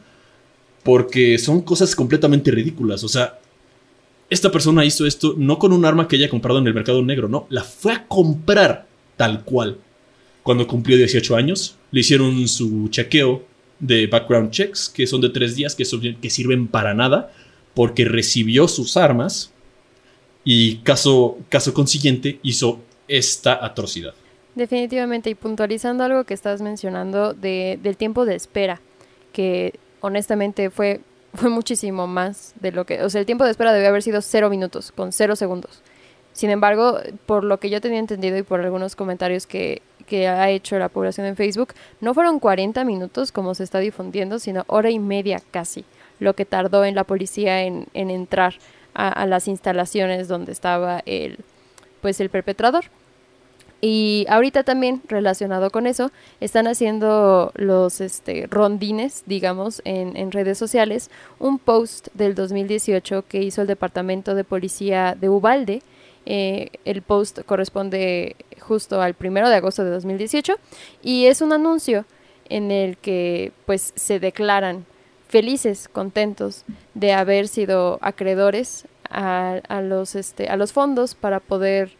porque 0.84 1.38
son 1.38 1.62
cosas 1.62 1.96
completamente 1.96 2.52
ridículas. 2.52 3.04
O 3.04 3.08
sea, 3.08 3.40
esta 4.30 4.52
persona 4.52 4.84
hizo 4.84 5.06
esto 5.06 5.36
no 5.38 5.60
con 5.60 5.72
un 5.72 5.86
arma 5.86 6.08
que 6.08 6.16
haya 6.16 6.30
comprado 6.30 6.60
en 6.60 6.68
el 6.68 6.74
mercado 6.74 7.04
negro, 7.04 7.30
no, 7.30 7.48
la 7.50 7.64
fue 7.64 7.94
a 7.94 8.08
comprar 8.08 8.88
tal 9.16 9.44
cual. 9.44 9.78
Cuando 10.42 10.68
cumplió 10.68 10.98
18 10.98 11.36
años, 11.38 11.78
le 11.92 12.02
hicieron 12.02 12.48
su 12.50 12.90
chequeo 12.90 13.46
de 13.80 14.08
background 14.08 14.52
checks, 14.52 14.90
que 14.90 15.08
son 15.08 15.22
de 15.22 15.30
tres 15.30 15.56
días, 15.56 15.76
que, 15.76 15.86
que 16.20 16.30
sirven 16.30 16.68
para 16.68 16.94
nada 16.94 17.32
porque 17.74 18.06
recibió 18.06 18.68
sus 18.68 18.98
armas 18.98 19.52
y 20.44 20.78
caso, 20.78 21.38
caso 21.50 21.74
consiguiente 21.74 22.40
hizo 22.44 22.80
esta 23.08 23.64
atrocidad. 23.64 24.14
Definitivamente, 24.56 25.30
y 25.30 25.36
puntualizando 25.36 26.04
algo 26.04 26.26
que 26.26 26.34
estás 26.34 26.62
mencionando 26.62 27.34
de, 27.34 27.80
del 27.82 27.98
tiempo 27.98 28.26
de 28.26 28.36
espera, 28.36 28.82
que 29.32 29.80
honestamente 30.02 30.70
fue, 30.70 31.02
fue 31.34 31.50
muchísimo 31.50 32.06
más 32.06 32.54
de 32.60 32.72
lo 32.72 32.86
que, 32.86 33.02
o 33.02 33.10
sea, 33.10 33.20
el 33.20 33.26
tiempo 33.26 33.46
de 33.46 33.52
espera 33.52 33.74
debe 33.74 33.88
haber 33.88 34.04
sido 34.04 34.22
cero 34.22 34.50
minutos, 34.50 34.92
con 34.92 35.12
cero 35.12 35.36
segundos. 35.36 35.82
Sin 36.34 36.50
embargo, 36.50 37.00
por 37.26 37.44
lo 37.44 37.60
que 37.60 37.70
yo 37.70 37.80
tenía 37.82 38.00
entendido 38.00 38.38
y 38.38 38.44
por 38.44 38.60
algunos 38.60 38.96
comentarios 38.96 39.48
que, 39.48 39.82
que 40.08 40.28
ha 40.28 40.50
hecho 40.50 40.78
la 40.78 40.90
población 40.90 41.28
en 41.28 41.36
Facebook, 41.36 41.74
no 42.02 42.14
fueron 42.14 42.40
40 42.40 42.84
minutos 42.86 43.32
como 43.32 43.56
se 43.56 43.64
está 43.64 43.80
difundiendo, 43.80 44.40
sino 44.40 44.66
hora 44.68 44.90
y 44.90 45.00
media 45.00 45.42
casi 45.52 45.86
lo 46.24 46.36
que 46.36 46.46
tardó 46.46 46.86
en 46.86 46.96
la 46.96 47.04
policía 47.04 47.64
en, 47.64 47.88
entrar 47.94 48.56
a, 48.94 49.26
las 49.26 49.48
instalaciones 49.48 50.28
donde 50.28 50.52
estaba 50.52 51.02
el, 51.06 51.40
pues 52.02 52.20
el 52.20 52.30
perpetrador. 52.30 52.86
Y 53.82 54.26
ahorita 54.30 54.64
también 54.64 55.02
relacionado 55.10 55.70
con 55.70 55.88
eso, 55.88 56.10
están 56.40 56.68
haciendo 56.68 57.52
los 57.56 58.00
este, 58.00 58.48
rondines, 58.50 59.24
digamos, 59.26 59.82
en, 59.84 60.32
redes 60.32 60.58
sociales, 60.58 61.12
un 61.38 61.60
post 61.60 62.08
del 62.14 62.34
2018 62.34 63.26
que 63.28 63.44
hizo 63.44 63.62
el 63.62 63.68
Departamento 63.68 64.36
de 64.36 64.46
Policía 64.46 65.18
de 65.20 65.28
Ubalde. 65.28 65.82
Eh, 66.26 66.70
el 66.86 67.02
post 67.02 67.42
corresponde 67.46 68.38
justo 68.62 69.02
al 69.02 69.16
primero 69.16 69.50
de 69.50 69.56
agosto 69.56 69.84
de 69.84 69.90
2018 69.90 70.56
y 71.02 71.26
es 71.26 71.42
un 71.42 71.52
anuncio 71.52 72.06
en 72.48 72.72
el 72.72 72.96
que 72.96 73.52
pues 73.66 73.92
se 73.98 74.22
declaran 74.22 74.86
felices, 75.34 75.90
contentos 75.92 76.64
de 76.94 77.12
haber 77.12 77.48
sido 77.48 77.98
acreedores 78.02 78.86
a, 79.10 79.82
los, 79.82 80.14
este, 80.14 80.48
a 80.48 80.58
los 80.58 80.74
fondos 80.74 81.16
para 81.16 81.40
poder, 81.40 81.94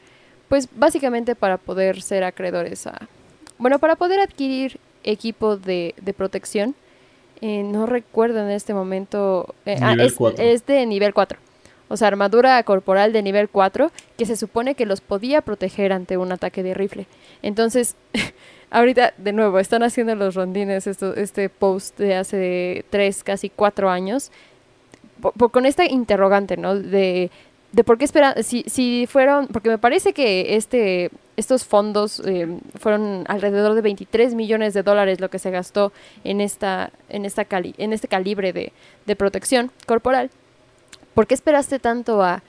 pues 0.50 0.70
básicamente 0.76 1.34
para 1.34 1.58
poder 1.58 2.04
ser 2.04 2.24
acreedores 2.24 2.86
a, 2.86 3.10
bueno, 3.58 3.80
para 3.80 3.96
poder 3.96 4.20
adquirir 4.20 4.80
equipo 5.04 5.58
de, 5.58 5.96
protección. 6.16 6.76
Eh, 7.42 7.64
no 7.64 7.88
recuerdo 7.88 8.38
en 8.40 8.52
este 8.52 8.76
momento, 8.76 9.56
eh, 9.66 9.80
ah, 9.82 9.96
es, 9.98 10.16
es, 10.38 10.68
de 10.68 10.86
nivel 10.86 11.16
4. 11.16 11.40
O 11.94 11.98
sea, 11.98 12.08
armadura 12.08 12.62
corporal 12.64 13.14
de 13.14 13.22
nivel 13.22 13.50
4 13.50 13.92
que 14.18 14.26
se 14.26 14.36
supone 14.36 14.74
que 14.74 14.86
los 14.86 15.00
podía 15.00 15.42
proteger 15.42 15.94
ante 15.94 16.18
un 16.18 16.32
ataque 16.32 16.64
de 16.64 16.74
rifle. 16.74 17.06
Entonces, 17.42 17.96
Ahorita, 18.74 19.14
de 19.18 19.34
nuevo, 19.34 19.60
están 19.60 19.84
haciendo 19.84 20.16
los 20.16 20.34
rondines, 20.34 20.88
esto, 20.88 21.14
este 21.14 21.48
post 21.48 21.96
de 22.00 22.16
hace 22.16 22.84
tres, 22.90 23.24
casi 23.24 23.52
cuatro 23.52 23.88
años. 23.88 24.32
con 25.52 25.68
esta 25.68 25.86
interrogante, 25.86 26.58
¿no? 26.58 26.76
De, 26.76 27.30
de 27.72 27.84
por 27.84 28.00
qué 28.00 28.06
esperar, 28.06 28.44
si, 28.44 28.64
si 28.64 29.06
fueron, 29.08 29.46
porque 29.46 29.70
me 29.70 29.78
parece 29.78 30.14
que 30.14 30.56
este, 30.56 31.12
estos 31.38 31.66
fondos 31.66 32.20
eh, 32.26 32.48
fueron 32.80 33.26
alrededor 33.28 33.76
de 33.76 33.82
23 33.82 34.34
millones 34.34 34.74
de 34.74 34.82
dólares 34.82 35.20
lo 35.20 35.30
que 35.30 35.38
se 35.38 35.52
gastó 35.52 35.94
en, 36.24 36.42
esta, 36.42 36.92
en, 37.10 37.26
esta 37.26 37.46
cali, 37.46 37.76
en 37.78 37.94
este 37.94 38.08
calibre 38.08 38.54
de, 38.54 38.74
de 39.06 39.16
protección 39.16 39.70
corporal. 39.86 40.32
¿Por 41.14 41.28
qué 41.28 41.34
esperaste 41.34 41.80
tanto 41.80 42.22
a, 42.24 42.42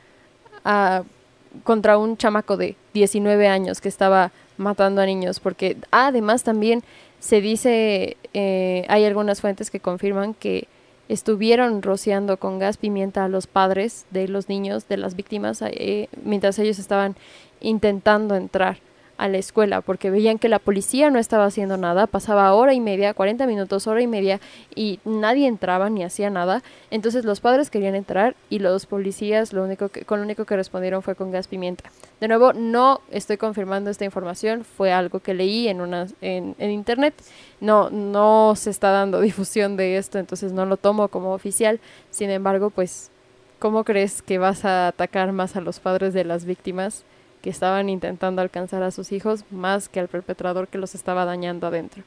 contra 1.65 1.99
un 1.99 2.17
chamaco 2.17 2.57
de 2.57 2.77
19 2.95 3.47
años 3.49 3.81
que 3.81 3.89
estaba 3.89 4.33
matando 4.57 5.01
a 5.01 5.07
niños? 5.07 5.41
Porque 5.41 5.77
además 5.91 6.43
también 6.43 6.83
se 7.21 7.41
dice, 7.41 8.17
eh, 8.33 8.87
hay 8.89 9.05
algunas 9.05 9.41
fuentes 9.41 9.71
que 9.71 9.81
confirman 9.81 10.35
que 10.35 10.69
estuvieron 11.09 11.83
rociando 11.83 12.39
con 12.39 12.59
gas 12.59 12.79
pimienta 12.79 13.25
a 13.25 13.29
los 13.29 13.47
padres 13.47 14.07
de 14.11 14.29
los 14.29 14.49
niños, 14.49 14.89
de 14.89 14.97
las 14.97 15.17
víctimas, 15.17 15.63
eh, 15.63 16.09
mientras 16.23 16.59
ellos 16.59 16.79
estaban 16.79 17.17
intentando 17.61 18.35
entrar 18.35 18.79
a 19.17 19.29
la 19.29 19.39
escuela 19.39 19.81
porque 19.81 20.11
veían 20.11 20.39
que 20.39 20.49
la 20.49 20.59
policía 20.59 21.11
no 21.11 21.19
estaba 21.19 21.45
haciendo 21.45 21.77
nada, 21.77 22.07
pasaba 22.07 22.53
hora 22.55 22.75
y 22.75 22.81
media, 22.81 23.15
40 23.15 23.47
minutos, 23.47 23.87
hora 23.87 24.01
y 24.01 24.07
media 24.07 24.41
y 24.75 25.01
nadie 25.05 25.47
entraba 25.47 25.91
ni 25.91 26.03
hacía 26.03 26.31
nada. 26.31 26.63
Entonces 26.91 27.25
los 27.25 27.41
padres 27.41 27.71
querían 27.71 27.95
entrar 27.95 28.35
y 28.51 28.59
los 28.59 28.87
policías 28.87 29.53
lo 29.53 29.63
único 29.65 29.89
que, 29.89 30.05
con 30.05 30.19
lo 30.19 30.25
único 30.25 30.45
que 30.45 30.57
respondieron 30.57 31.03
fue 31.03 31.15
con 31.15 31.31
gas 31.31 31.49
pimienta. 31.49 31.91
De 32.21 32.29
nuevo, 32.29 32.53
no 32.53 33.01
estoy 33.11 33.37
confirmando 33.37 33.91
esta 33.91 34.05
información, 34.05 34.65
fue 34.65 34.93
algo 34.93 35.21
que 35.21 35.35
leí 35.35 35.69
en, 35.69 35.81
una, 35.81 36.07
en, 36.21 36.55
en 36.59 36.71
internet. 36.71 37.15
No, 37.61 37.91
no 37.91 38.55
se 38.57 38.71
está 38.71 38.91
dando 38.91 39.21
difusión 39.23 39.77
de 39.77 39.97
esto, 39.97 40.19
entonces 40.19 40.53
no 40.53 40.67
lo 40.67 40.77
tomo 40.77 41.09
como 41.09 41.33
oficial. 41.33 41.81
Sin 42.11 42.31
embargo, 42.31 42.71
pues, 42.71 43.11
¿cómo 43.59 43.85
crees 43.85 44.23
que 44.23 44.39
vas 44.39 44.65
a 44.65 44.89
atacar 44.89 45.33
más 45.33 45.57
a 45.57 45.61
los 45.61 45.81
padres 45.81 46.15
de 46.15 46.25
las 46.25 46.45
víctimas? 46.45 47.05
Que 47.45 47.51
estaban 47.51 47.91
intentando 47.91 48.41
alcanzar 48.41 48.83
a 48.83 48.91
sus 48.91 49.13
hijos 49.13 49.45
más 49.51 49.91
que 49.91 50.01
al 50.01 50.09
perpetrador 50.09 50.67
que 50.67 50.79
los 50.79 50.95
estaba 50.95 51.27
dañando 51.27 51.67
adentro. 51.67 52.03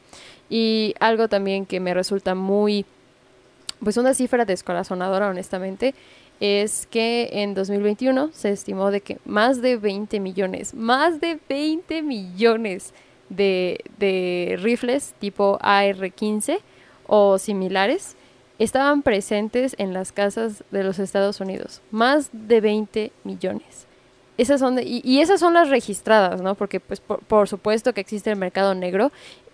Y 0.50 0.96
algo 1.00 1.28
también 1.28 1.68
que 1.68 1.80
me 1.80 1.94
resulta 1.94 2.34
muy, 2.34 2.88
pues 3.80 3.98
una 3.98 4.16
cifra 4.16 4.46
descorazonadora 4.46 5.30
honestamente, 5.30 5.94
es 6.40 6.88
que 6.88 7.30
en 7.34 7.54
2021 7.54 8.32
se 8.34 8.50
estimó 8.50 8.90
de 8.90 9.02
que 9.02 9.20
más 9.26 9.62
de 9.62 9.78
20 9.78 10.20
millones, 10.22 10.74
más 10.74 11.22
de 11.22 11.40
20 11.48 12.02
millones 12.02 12.96
de, 13.30 13.82
de 14.00 14.58
rifles 14.60 15.14
tipo 15.20 15.60
AR-15 15.62 16.62
o 17.06 17.38
similares 17.38 18.16
estaban 18.58 19.04
presentes 19.04 19.76
en 19.78 19.94
las 19.94 20.12
casas 20.12 20.64
de 20.72 20.84
los 20.84 20.98
Estados 20.98 21.40
Unidos. 21.42 21.84
Más 21.92 22.30
de 22.34 22.60
20 22.60 23.12
millones. 23.24 23.88
Esas 24.38 24.60
son 24.60 24.80
y, 24.82 25.20
esas 25.20 25.40
son 25.40 25.54
las 25.54 25.70
registradas, 25.70 26.42
¿no? 26.42 26.56
Porque 26.56 26.80
pues 26.80 27.00
por, 27.00 27.48
supuesto 27.48 27.94
que 27.94 28.02
existe 28.02 28.30
el 28.30 28.36
mercado 28.36 28.76
negro 28.76 29.12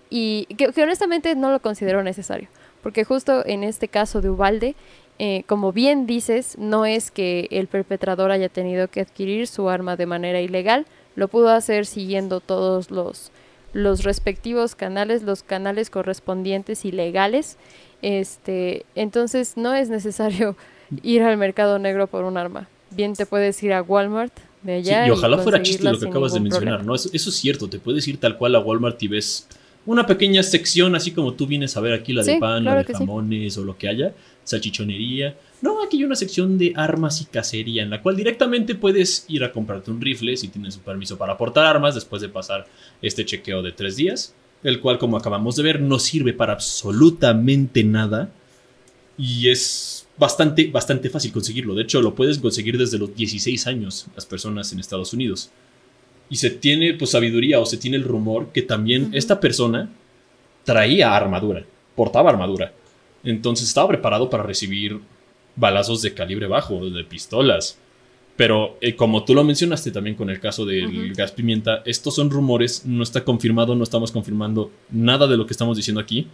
y 0.10 0.46
que, 0.58 0.70
honestamente 0.82 1.36
no 1.36 1.52
lo 1.52 1.62
considero 1.62 2.04
necesario. 2.04 2.50
Porque 2.82 3.06
justo 3.06 3.46
en 3.46 3.63
este 3.63 3.88
caso 3.88 4.22
de 4.22 4.30
Ubalde, 4.30 4.75
eh, 5.20 5.44
como 5.48 5.72
bien 5.72 6.06
dices, 6.06 6.58
no 6.58 6.86
es 6.86 7.12
que 7.12 7.48
el 7.52 7.68
perpetrador 7.68 8.32
haya 8.32 8.50
tenido 8.50 8.90
que 8.90 9.00
adquirir 9.00 9.48
su 9.48 9.70
arma 9.70 9.96
de 9.96 10.06
manera 10.06 10.42
ilegal, 10.42 10.86
lo 11.16 11.30
pudo 11.30 11.50
hacer 11.50 11.86
siguiendo 11.86 12.42
todos 12.42 12.92
los, 12.92 13.32
los 13.72 14.04
respectivos 14.04 14.75
canales, 14.75 15.24
los 15.24 15.44
canales 15.44 15.90
correspondientes 15.90 16.84
y 16.84 16.92
legales. 16.92 17.58
Este, 18.02 18.86
entonces 18.96 19.56
no 19.56 19.74
es 19.74 19.90
necesario 19.90 20.58
ir 21.04 21.24
al 21.24 21.38
mercado 21.38 21.80
negro 21.80 22.08
por 22.08 22.25
un 22.25 22.38
arma. 22.38 22.68
Bien 22.92 23.13
te 23.13 23.25
puedes 23.25 23.62
ir 23.63 23.74
a 23.74 23.82
Walmart, 23.82 24.34
y 24.65 25.10
ojalá 25.10 25.38
fuera 25.39 25.62
chiste 25.62 25.84
lo 25.84 26.00
que 26.00 26.08
acabas 26.08 26.34
de 26.34 26.39
mencionar, 26.39 26.86
¿no? 26.86 26.96
Eso, 26.96 27.10
es 27.13 27.36
cierto, 27.36 27.70
te 27.70 27.79
puedes 27.79 28.08
ir 28.08 28.17
tal 28.17 28.38
cual 28.38 28.55
a 28.55 28.60
Walmart 28.60 29.01
y 29.03 29.08
ves 29.08 29.48
una 29.86 30.05
pequeña 30.05 30.41
sección, 30.43 30.96
así 30.96 31.12
como 31.12 31.34
tú 31.34 31.46
vienes 31.46 31.75
a 31.75 31.82
ver 31.82 31.93
aquí 31.93 32.13
la 32.13 32.24
de 32.24 32.38
pan, 32.38 32.63
la 32.63 32.84
de 32.84 32.93
jamones 32.93 33.58
o 33.58 33.65
lo 33.65 33.77
que 33.77 33.89
haya, 33.89 34.13
salchichonería. 34.46 35.36
No, 35.62 35.84
aquí 35.84 35.98
hay 35.98 36.05
una 36.05 36.15
sección 36.15 36.58
de 36.58 36.74
armas 36.75 37.22
y 37.22 37.25
cacería 37.25 37.84
en 37.84 37.89
la 37.89 38.01
cual 38.01 38.15
directamente 38.15 38.75
puedes 38.75 39.25
ir 39.27 39.43
a 39.43 39.51
comprarte 39.51 39.91
un 39.91 40.00
rifle 40.00 40.38
si 40.38 40.48
tienes 40.48 40.77
un 40.77 40.84
permiso 40.84 41.17
para 41.17 41.38
portar 41.38 41.65
armas 41.65 41.96
después 41.96 42.22
de 42.22 42.29
pasar 42.29 42.65
este 43.01 43.25
chequeo 43.25 43.62
de 43.62 43.74
tres 43.74 43.98
días, 43.98 44.34
el 44.63 44.79
cual 44.79 44.98
como 44.98 45.17
acabamos 45.17 45.58
de 45.58 45.63
ver 45.63 45.82
no 45.82 46.00
sirve 46.00 46.32
para 46.32 46.53
absolutamente 46.53 47.84
nada 47.84 48.29
y 49.17 49.50
es 49.50 49.93
bastante, 50.17 50.67
bastante 50.67 51.10
fácil 51.10 51.32
conseguirlo. 51.32 51.74
De 51.74 51.84
hecho, 51.84 52.01
lo 52.01 52.15
puedes 52.15 52.38
conseguir 52.39 52.77
desde 52.77 52.98
los 52.98 53.15
16 53.15 53.67
años 53.67 54.08
las 54.15 54.25
personas 54.25 54.72
en 54.72 54.79
Estados 54.79 55.13
Unidos. 55.13 55.50
Y 56.29 56.38
se 56.38 56.50
tiene 56.50 56.93
pues 56.93 57.12
sabiduría 57.12 57.60
o 57.60 57.65
se 57.65 57.77
tiene 57.77 57.98
el 57.98 58.03
rumor 58.03 58.48
que 58.51 58.62
también 58.62 59.10
esta 59.13 59.39
persona 59.39 59.89
traía 60.63 61.15
armadura, 61.15 61.65
portaba 61.96 62.29
armadura. 62.29 62.74
Entonces 63.24 63.67
estaba 63.67 63.89
preparado 63.89 64.29
para 64.29 64.43
recibir 64.43 65.00
balazos 65.55 66.01
de 66.01 66.13
calibre 66.13 66.48
bajo, 66.48 66.89
de 66.89 67.03
pistolas. 67.03 67.77
Pero 68.36 68.77
eh, 68.82 68.96
como 68.96 69.24
tú 69.24 69.36
lo 69.36 69.43
mencionaste 69.43 69.91
también 69.91 70.15
con 70.15 70.29
el 70.32 70.39
caso 70.39 70.65
del 70.65 71.13
gas 71.13 71.32
pimienta, 71.32 71.84
estos 71.86 72.15
son 72.15 72.32
rumores, 72.32 72.84
no 72.84 73.03
está 73.03 73.24
confirmado, 73.24 73.75
no 73.75 73.84
estamos 73.84 74.12
confirmando 74.12 74.72
nada 74.89 75.27
de 75.27 75.38
lo 75.38 75.46
que 75.46 75.53
estamos 75.53 75.77
diciendo 75.77 76.01
aquí, 76.01 76.27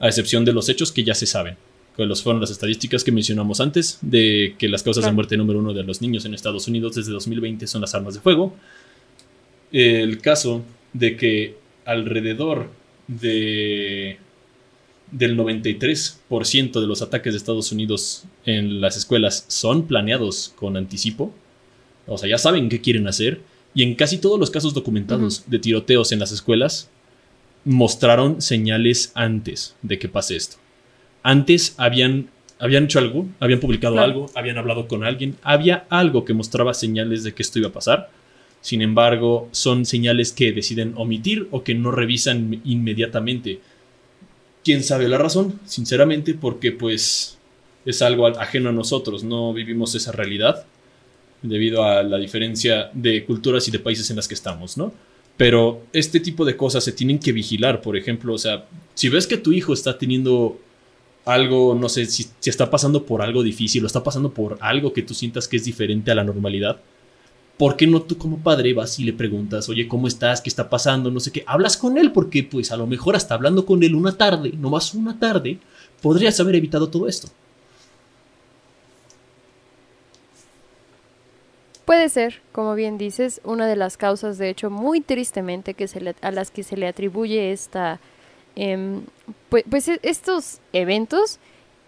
a 0.00 0.08
excepción 0.08 0.44
de 0.44 0.52
los 0.52 0.68
hechos 0.68 0.90
que 0.90 1.04
ya 1.04 1.14
se 1.14 1.26
saben 1.26 1.56
que 1.96 2.14
fueron 2.16 2.40
las 2.40 2.50
estadísticas 2.50 3.02
que 3.02 3.10
mencionamos 3.10 3.60
antes, 3.60 3.98
de 4.02 4.54
que 4.58 4.68
las 4.68 4.82
causas 4.82 5.04
de 5.04 5.12
muerte 5.12 5.36
número 5.36 5.60
uno 5.60 5.72
de 5.72 5.82
los 5.82 6.02
niños 6.02 6.26
en 6.26 6.34
Estados 6.34 6.68
Unidos 6.68 6.94
desde 6.94 7.10
2020 7.10 7.66
son 7.66 7.80
las 7.80 7.94
armas 7.94 8.14
de 8.14 8.20
fuego. 8.20 8.54
El 9.72 10.18
caso 10.18 10.62
de 10.92 11.16
que 11.16 11.56
alrededor 11.86 12.68
de 13.08 14.18
del 15.10 15.38
93% 15.38 16.80
de 16.80 16.86
los 16.86 17.00
ataques 17.00 17.32
de 17.32 17.38
Estados 17.38 17.70
Unidos 17.70 18.24
en 18.44 18.80
las 18.80 18.96
escuelas 18.96 19.46
son 19.48 19.86
planeados 19.86 20.52
con 20.56 20.76
anticipo. 20.76 21.32
O 22.06 22.18
sea, 22.18 22.28
ya 22.28 22.38
saben 22.38 22.68
qué 22.68 22.80
quieren 22.80 23.06
hacer. 23.06 23.40
Y 23.72 23.84
en 23.84 23.94
casi 23.94 24.18
todos 24.18 24.38
los 24.38 24.50
casos 24.50 24.74
documentados 24.74 25.44
de 25.46 25.60
tiroteos 25.60 26.10
en 26.10 26.18
las 26.18 26.32
escuelas, 26.32 26.90
mostraron 27.64 28.42
señales 28.42 29.12
antes 29.14 29.76
de 29.82 29.98
que 29.98 30.08
pase 30.08 30.36
esto 30.36 30.56
antes 31.26 31.74
habían, 31.76 32.28
habían 32.60 32.84
hecho 32.84 33.00
algo, 33.00 33.26
habían 33.40 33.58
publicado 33.58 33.98
algo, 33.98 34.30
habían 34.36 34.58
hablado 34.58 34.86
con 34.86 35.02
alguien, 35.02 35.34
había 35.42 35.84
algo 35.90 36.24
que 36.24 36.34
mostraba 36.34 36.72
señales 36.72 37.24
de 37.24 37.34
que 37.34 37.42
esto 37.42 37.58
iba 37.58 37.66
a 37.66 37.72
pasar. 37.72 38.10
Sin 38.60 38.80
embargo, 38.80 39.48
son 39.50 39.86
señales 39.86 40.32
que 40.32 40.52
deciden 40.52 40.94
omitir 40.96 41.48
o 41.50 41.64
que 41.64 41.74
no 41.74 41.90
revisan 41.90 42.60
inmediatamente. 42.64 43.58
¿Quién 44.62 44.84
sabe 44.84 45.08
la 45.08 45.18
razón? 45.18 45.58
Sinceramente, 45.64 46.34
porque 46.34 46.70
pues 46.70 47.38
es 47.84 48.02
algo 48.02 48.28
ajeno 48.28 48.68
a 48.68 48.72
nosotros, 48.72 49.24
no 49.24 49.52
vivimos 49.52 49.96
esa 49.96 50.12
realidad 50.12 50.64
debido 51.42 51.82
a 51.82 52.04
la 52.04 52.18
diferencia 52.18 52.88
de 52.92 53.24
culturas 53.24 53.66
y 53.66 53.72
de 53.72 53.80
países 53.80 54.08
en 54.10 54.16
las 54.16 54.28
que 54.28 54.34
estamos, 54.34 54.76
¿no? 54.76 54.92
Pero 55.36 55.82
este 55.92 56.20
tipo 56.20 56.44
de 56.44 56.56
cosas 56.56 56.84
se 56.84 56.92
tienen 56.92 57.18
que 57.18 57.32
vigilar, 57.32 57.82
por 57.82 57.96
ejemplo, 57.96 58.32
o 58.32 58.38
sea, 58.38 58.66
si 58.94 59.08
ves 59.08 59.26
que 59.26 59.36
tu 59.36 59.52
hijo 59.52 59.74
está 59.74 59.98
teniendo 59.98 60.60
algo, 61.26 61.74
no 61.74 61.88
sé, 61.88 62.06
si, 62.06 62.28
está 62.44 62.70
pasando 62.70 63.04
por 63.04 63.20
algo 63.20 63.42
difícil 63.42 63.82
o 63.82 63.86
está 63.86 64.02
pasando 64.02 64.32
por 64.32 64.56
algo 64.60 64.92
que 64.92 65.02
tú 65.02 65.12
sientas 65.12 65.48
que 65.48 65.56
es 65.56 65.64
diferente 65.64 66.12
a 66.12 66.14
la 66.14 66.24
normalidad, 66.24 66.80
¿por 67.58 67.76
qué 67.76 67.86
no 67.86 68.00
tú 68.02 68.16
como 68.16 68.38
padre 68.38 68.72
vas 68.72 68.98
y 69.00 69.04
le 69.04 69.12
preguntas, 69.12 69.68
oye, 69.68 69.88
¿cómo 69.88 70.06
estás? 70.06 70.40
¿Qué 70.40 70.48
está 70.48 70.70
pasando? 70.70 71.10
No 71.10 71.18
sé 71.18 71.32
qué. 71.32 71.42
Hablas 71.46 71.76
con 71.76 71.98
él 71.98 72.12
porque 72.12 72.44
pues 72.44 72.70
a 72.70 72.76
lo 72.76 72.86
mejor 72.86 73.16
hasta 73.16 73.34
hablando 73.34 73.66
con 73.66 73.82
él 73.82 73.96
una 73.96 74.16
tarde, 74.16 74.52
no 74.56 74.70
más 74.70 74.94
una 74.94 75.18
tarde, 75.18 75.58
podrías 76.00 76.38
haber 76.38 76.54
evitado 76.54 76.88
todo 76.88 77.08
esto. 77.08 77.28
Puede 81.84 82.08
ser, 82.08 82.42
como 82.52 82.74
bien 82.74 82.98
dices, 82.98 83.40
una 83.44 83.66
de 83.66 83.76
las 83.76 83.96
causas, 83.96 84.38
de 84.38 84.48
hecho, 84.48 84.70
muy 84.70 85.00
tristemente 85.00 85.74
que 85.74 85.88
se 85.88 86.14
a 86.20 86.30
las 86.30 86.50
que 86.50 86.62
se 86.62 86.76
le 86.76 86.86
atribuye 86.88 87.52
esta 87.52 88.00
Em, 88.56 89.02
pues, 89.50 89.86
e, 89.88 90.00
estos 90.02 90.60
eventos 90.72 91.38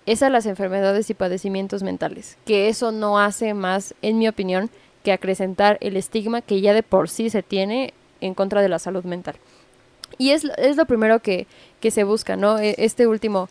es 0.06 0.22
a 0.22 0.30
las 0.30 0.46
enfermedades 0.46 1.10
y 1.10 1.14
padecimientos 1.14 1.82
mentales, 1.82 2.36
que 2.44 2.68
eso 2.68 2.92
no 2.92 3.18
hace 3.18 3.54
más, 3.54 3.94
en 4.02 4.18
mi 4.18 4.28
opinión, 4.28 4.70
que 5.02 5.12
acrecentar 5.12 5.78
el 5.80 5.96
estigma 5.96 6.42
que 6.42 6.60
ya 6.60 6.74
de 6.74 6.82
por 6.82 7.08
sí 7.08 7.30
se 7.30 7.42
tiene 7.42 7.94
en 8.20 8.34
contra 8.34 8.62
de 8.62 8.68
la 8.68 8.78
salud 8.78 9.04
mental. 9.04 9.36
Y 10.18 10.30
es, 10.30 10.44
es 10.56 10.76
lo 10.76 10.86
primero 10.86 11.20
que, 11.20 11.46
que, 11.80 11.90
se 11.90 12.04
busca, 12.04 12.36
¿no? 12.36 12.58
E, 12.58 12.74
este 12.78 13.06
último 13.06 13.48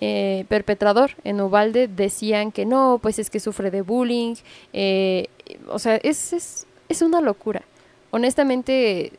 eh, 0.00 0.44
perpetrador 0.48 1.12
en 1.24 1.40
Ubalde 1.40 1.88
decían 1.88 2.52
que 2.52 2.66
no, 2.66 2.98
pues 3.00 3.18
es 3.18 3.30
que 3.30 3.40
sufre 3.40 3.70
de 3.70 3.82
bullying, 3.82 4.34
eh, 4.72 5.28
o 5.68 5.78
sea, 5.78 5.96
es, 5.96 6.32
es, 6.32 6.66
es 6.88 7.02
una 7.02 7.20
locura. 7.20 7.62
Honestamente, 8.10 9.12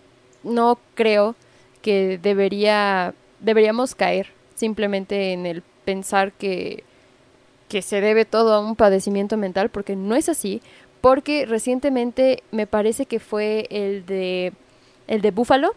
no 0.44 0.80
creo 0.96 1.36
que 1.82 2.20
debería 2.22 3.14
deberíamos 3.40 3.96
caer 3.96 4.28
simplemente 4.56 5.34
en 5.34 5.46
el 5.46 5.64
pensar 5.86 6.32
que 6.34 6.84
que 7.68 7.82
se 7.82 8.00
debe 8.02 8.26
todo 8.26 8.54
a 8.54 8.60
un 8.60 8.76
padecimiento 8.76 9.36
mental, 9.36 9.70
porque 9.70 9.96
no 9.96 10.16
es 10.16 10.30
así, 10.30 10.62
porque 11.02 11.46
recientemente 11.46 12.44
me 12.52 12.66
parece 12.66 13.06
que 13.06 13.20
fue 13.20 13.68
el 13.70 14.06
de 14.06 14.54
el 15.08 15.22
de 15.22 15.32
Búfalo, 15.32 15.76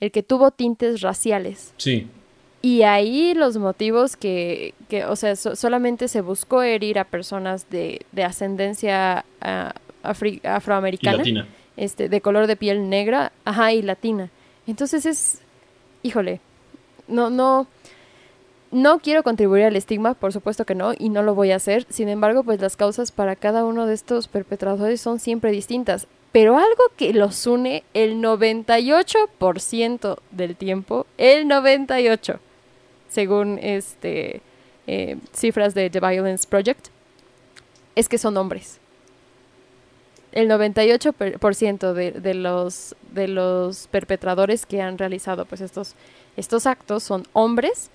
el 0.00 0.10
que 0.10 0.22
tuvo 0.22 0.50
tintes 0.50 1.00
raciales. 1.00 1.72
Sí. 1.76 2.08
Y 2.62 2.82
ahí 2.82 3.34
los 3.34 3.58
motivos 3.58 4.16
que, 4.16 4.74
que 4.88 5.04
o 5.04 5.14
sea, 5.14 5.36
solamente 5.36 6.08
se 6.08 6.20
buscó 6.20 6.62
herir 6.62 6.98
a 6.98 7.04
personas 7.04 7.70
de, 7.70 8.00
de 8.12 8.24
ascendencia 8.24 9.24
uh, 9.40 10.08
afroamericana. 10.42 11.18
latina. 11.18 11.46
Este, 11.76 12.08
de 12.08 12.20
color 12.22 12.46
de 12.46 12.56
piel 12.56 12.88
negra, 12.88 13.32
ajá, 13.44 13.72
y 13.72 13.82
latina. 13.82 14.30
Entonces 14.66 15.04
es, 15.06 15.42
híjole, 16.02 16.40
no, 17.08 17.30
no, 17.30 17.66
no 18.70 18.98
quiero 18.98 19.22
contribuir 19.22 19.64
al 19.64 19.76
estigma, 19.76 20.14
por 20.14 20.32
supuesto 20.32 20.64
que 20.64 20.74
no, 20.74 20.92
y 20.98 21.08
no 21.08 21.22
lo 21.22 21.34
voy 21.34 21.52
a 21.52 21.56
hacer. 21.56 21.86
Sin 21.88 22.08
embargo, 22.08 22.42
pues 22.42 22.60
las 22.60 22.76
causas 22.76 23.12
para 23.12 23.36
cada 23.36 23.64
uno 23.64 23.86
de 23.86 23.94
estos 23.94 24.28
perpetradores 24.28 25.00
son 25.00 25.20
siempre 25.20 25.50
distintas. 25.50 26.06
Pero 26.32 26.58
algo 26.58 26.82
que 26.96 27.14
los 27.14 27.46
une 27.46 27.84
el 27.94 28.16
98% 28.16 30.18
del 30.32 30.56
tiempo, 30.56 31.06
el 31.16 31.46
98%, 31.46 32.38
según 33.08 33.58
este, 33.62 34.42
eh, 34.86 35.16
cifras 35.32 35.74
de 35.74 35.88
The 35.88 36.00
Violence 36.00 36.46
Project, 36.46 36.88
es 37.94 38.08
que 38.08 38.18
son 38.18 38.36
hombres. 38.36 38.80
El 40.32 40.50
98% 40.50 41.92
de, 41.94 42.12
de, 42.12 42.34
los, 42.34 42.94
de 43.12 43.28
los 43.28 43.86
perpetradores 43.86 44.66
que 44.66 44.82
han 44.82 44.98
realizado 44.98 45.46
pues, 45.46 45.62
estos, 45.62 45.94
estos 46.36 46.66
actos 46.66 47.02
son 47.02 47.24
hombres 47.32 47.90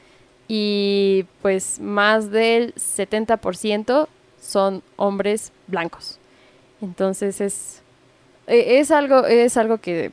y 0.48 1.25
pues 1.41 1.79
más 1.79 2.31
del 2.31 2.74
70% 2.75 4.07
son 4.41 4.83
hombres 4.98 5.51
blancos. 5.67 6.19
Entonces 6.81 7.39
es, 7.39 7.81
e, 8.48 8.79
es 8.79 8.91
algo, 8.91 9.25
es 9.25 9.55
algo 9.55 9.77
que, 9.77 10.12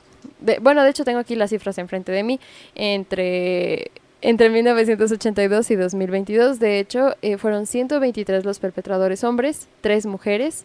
bueno, 0.60 0.82
de 0.84 0.90
hecho 0.90 1.04
tengo 1.04 1.18
aquí 1.18 1.34
las 1.34 1.50
cifras 1.50 1.78
enfrente 1.78 2.12
de 2.12 2.22
mí, 2.22 2.38
entre, 2.74 3.90
entre 4.20 4.50
1982 4.50 5.70
y 5.70 5.76
2022, 5.76 6.60
de 6.60 6.78
hecho, 6.78 7.16
eh, 7.22 7.38
fueron 7.38 7.66
123 7.66 8.44
los 8.44 8.58
perpetradores 8.58 9.24
hombres, 9.24 9.68
3 9.80 10.06
mujeres 10.06 10.64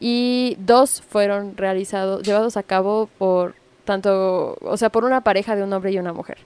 y 0.00 0.56
2 0.60 1.02
fueron 1.02 1.56
realizados, 1.56 2.22
llevados 2.24 2.56
a 2.56 2.62
cabo 2.62 3.08
por 3.18 3.54
tanto, 3.84 4.56
o 4.60 4.76
sea, 4.76 4.90
por 4.90 5.04
una 5.04 5.22
pareja 5.22 5.56
de 5.56 5.62
un 5.62 5.72
hombre 5.72 5.92
y 5.92 5.98
una 5.98 6.12
mujer. 6.12 6.38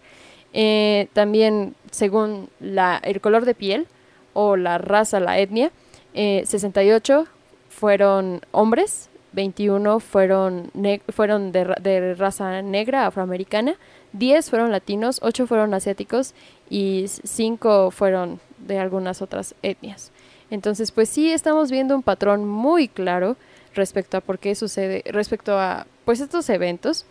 Eh, 0.53 1.09
también, 1.13 1.75
según 1.91 2.49
la, 2.61 3.01
el 3.03 3.21
color 3.21 3.45
de 3.45 3.55
piel 3.55 3.87
o 4.33 4.57
la 4.57 4.79
raza, 4.79 5.21
la 5.21 5.39
etnia, 5.39 5.71
68 6.15 7.21
eh, 7.21 7.25
fueron 7.69 8.41
hombres, 8.51 9.09
21 9.33 10.01
fueron, 10.01 10.71
fueron 11.11 11.53
de, 11.53 11.75
de, 11.81 12.15
raza 12.15 12.63
negra, 12.63 13.07
afroamericana, 13.07 13.77
10 14.13 14.49
fueron 14.49 14.73
latinos, 14.73 15.21
8 15.23 15.47
fueron 15.47 15.75
asiáticos 15.75 16.35
y 16.71 17.07
5 17.09 17.91
fueron 17.91 18.41
de 18.59 18.79
algunas 18.79 19.23
otras 19.23 19.55
etnias. 19.63 20.13
Entonces, 20.51 20.93
pues 20.93 21.09
sí 21.09 21.31
estamos 21.31 21.71
viendo 21.71 21.95
un 21.95 22.03
patrón 22.03 22.47
muy 22.49 22.89
claro 22.89 23.37
respecto 23.75 24.17
a 24.17 24.21
por 24.21 24.39
qué 24.39 24.55
sucede, 24.55 25.03
respecto 25.07 25.59
a 25.59 25.87
pues 26.05 26.21
estos 26.21 26.49
eventos. 26.49 27.05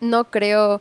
No 0.00 0.24
creo 0.24 0.80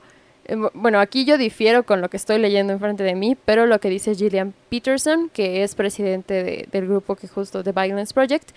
bueno, 0.73 0.99
aquí 0.99 1.25
yo 1.25 1.37
difiero 1.37 1.83
con 1.83 2.01
lo 2.01 2.09
que 2.09 2.17
estoy 2.17 2.37
leyendo 2.37 2.71
enfrente 2.71 3.03
de 3.03 3.15
mí, 3.15 3.37
pero 3.45 3.65
lo 3.65 3.79
que 3.79 3.89
dice 3.89 4.15
Gillian 4.15 4.53
Peterson, 4.69 5.29
que 5.29 5.63
es 5.63 5.75
presidente 5.75 6.67
del 6.71 6.87
grupo 6.87 7.15
que 7.15 7.27
justo 7.27 7.63
The 7.63 7.73
Violence 7.73 8.13
Project, 8.13 8.51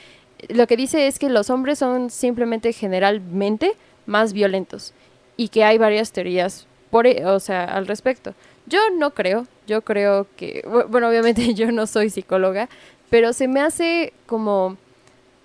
lo 0.49 0.67
que 0.67 0.77
dice 0.77 1.07
es 1.07 1.19
que 1.19 1.29
los 1.29 1.51
hombres 1.51 1.79
son 1.79 2.11
simplemente 2.11 2.73
generalmente 2.73 3.73
más 4.07 4.33
violentos 4.33 4.95
y 5.37 5.49
que 5.49 5.65
hay 5.65 5.79
varias 5.79 6.13
teorías 6.13 6.67
por, 6.91 7.07
e, 7.07 7.27
o 7.27 7.41
sea, 7.41 7.65
al 7.65 7.87
respecto. 7.87 8.35
Yo 8.67 8.79
no 8.97 9.11
creo, 9.11 9.47
yo 9.67 9.83
creo 9.83 10.27
que, 10.37 10.65
bueno, 10.89 11.09
obviamente 11.09 11.55
yo 11.55 11.73
no 11.73 11.87
soy 11.87 12.11
psicóloga, 12.11 12.69
pero 13.11 13.33
se 13.33 13.49
me 13.49 13.61
hace 13.61 14.13
como 14.27 14.77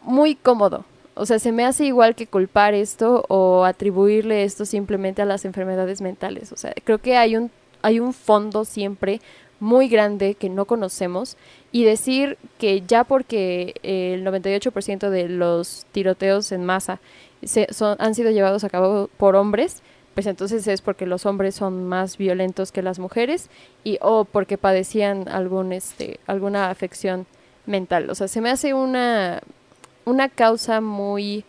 muy 0.02 0.36
cómodo 0.36 0.86
o 1.16 1.26
sea, 1.26 1.40
se 1.40 1.52
me 1.52 1.66
hace 1.66 1.86
igual 1.86 2.14
que 2.14 2.28
culpar 2.28 2.74
esto 2.74 3.26
o 3.30 3.64
atribuirle 3.64 4.44
esto 4.44 4.66
simplemente 4.66 5.22
a 5.22 5.26
las 5.26 5.46
enfermedades 5.46 6.02
mentales. 6.02 6.52
O 6.52 6.58
sea, 6.58 6.74
creo 6.84 7.00
que 7.00 7.16
hay 7.16 7.38
un, 7.38 7.52
hay 7.82 8.00
un 8.02 8.14
fondo 8.14 8.66
siempre 8.66 9.22
muy 9.62 9.88
grande 9.88 10.36
que 10.36 10.50
no 10.50 10.66
conocemos 10.66 11.38
y 11.72 11.86
decir 11.86 12.38
que 12.58 12.82
ya 12.82 13.06
porque 13.06 13.76
el 13.84 14.26
98% 14.26 15.10
de 15.10 15.30
los 15.30 15.86
tiroteos 15.94 16.52
en 16.52 16.66
masa 16.66 17.00
se, 17.44 17.74
son, 17.74 17.96
han 18.00 18.14
sido 18.14 18.32
llevados 18.32 18.66
a 18.66 18.70
cabo 18.70 19.10
por 19.18 19.38
hombres, 19.38 19.82
pues 20.14 20.28
entonces 20.28 20.68
es 20.68 20.82
porque 20.82 21.06
los 21.06 21.26
hombres 21.26 21.56
son 21.56 21.86
más 21.86 22.18
violentos 22.18 22.74
que 22.74 22.82
las 22.82 23.00
mujeres 23.00 23.50
y 23.86 23.98
o 24.02 24.26
porque 24.26 24.58
padecían 24.58 25.30
algún 25.30 25.72
este 25.72 26.20
alguna 26.28 26.70
afección 26.70 27.26
mental. 27.66 28.10
O 28.10 28.16
sea, 28.16 28.28
se 28.28 28.42
me 28.42 28.50
hace 28.50 28.74
una 28.74 29.42
una 30.06 30.30
causa 30.30 30.82
muy 30.82 31.44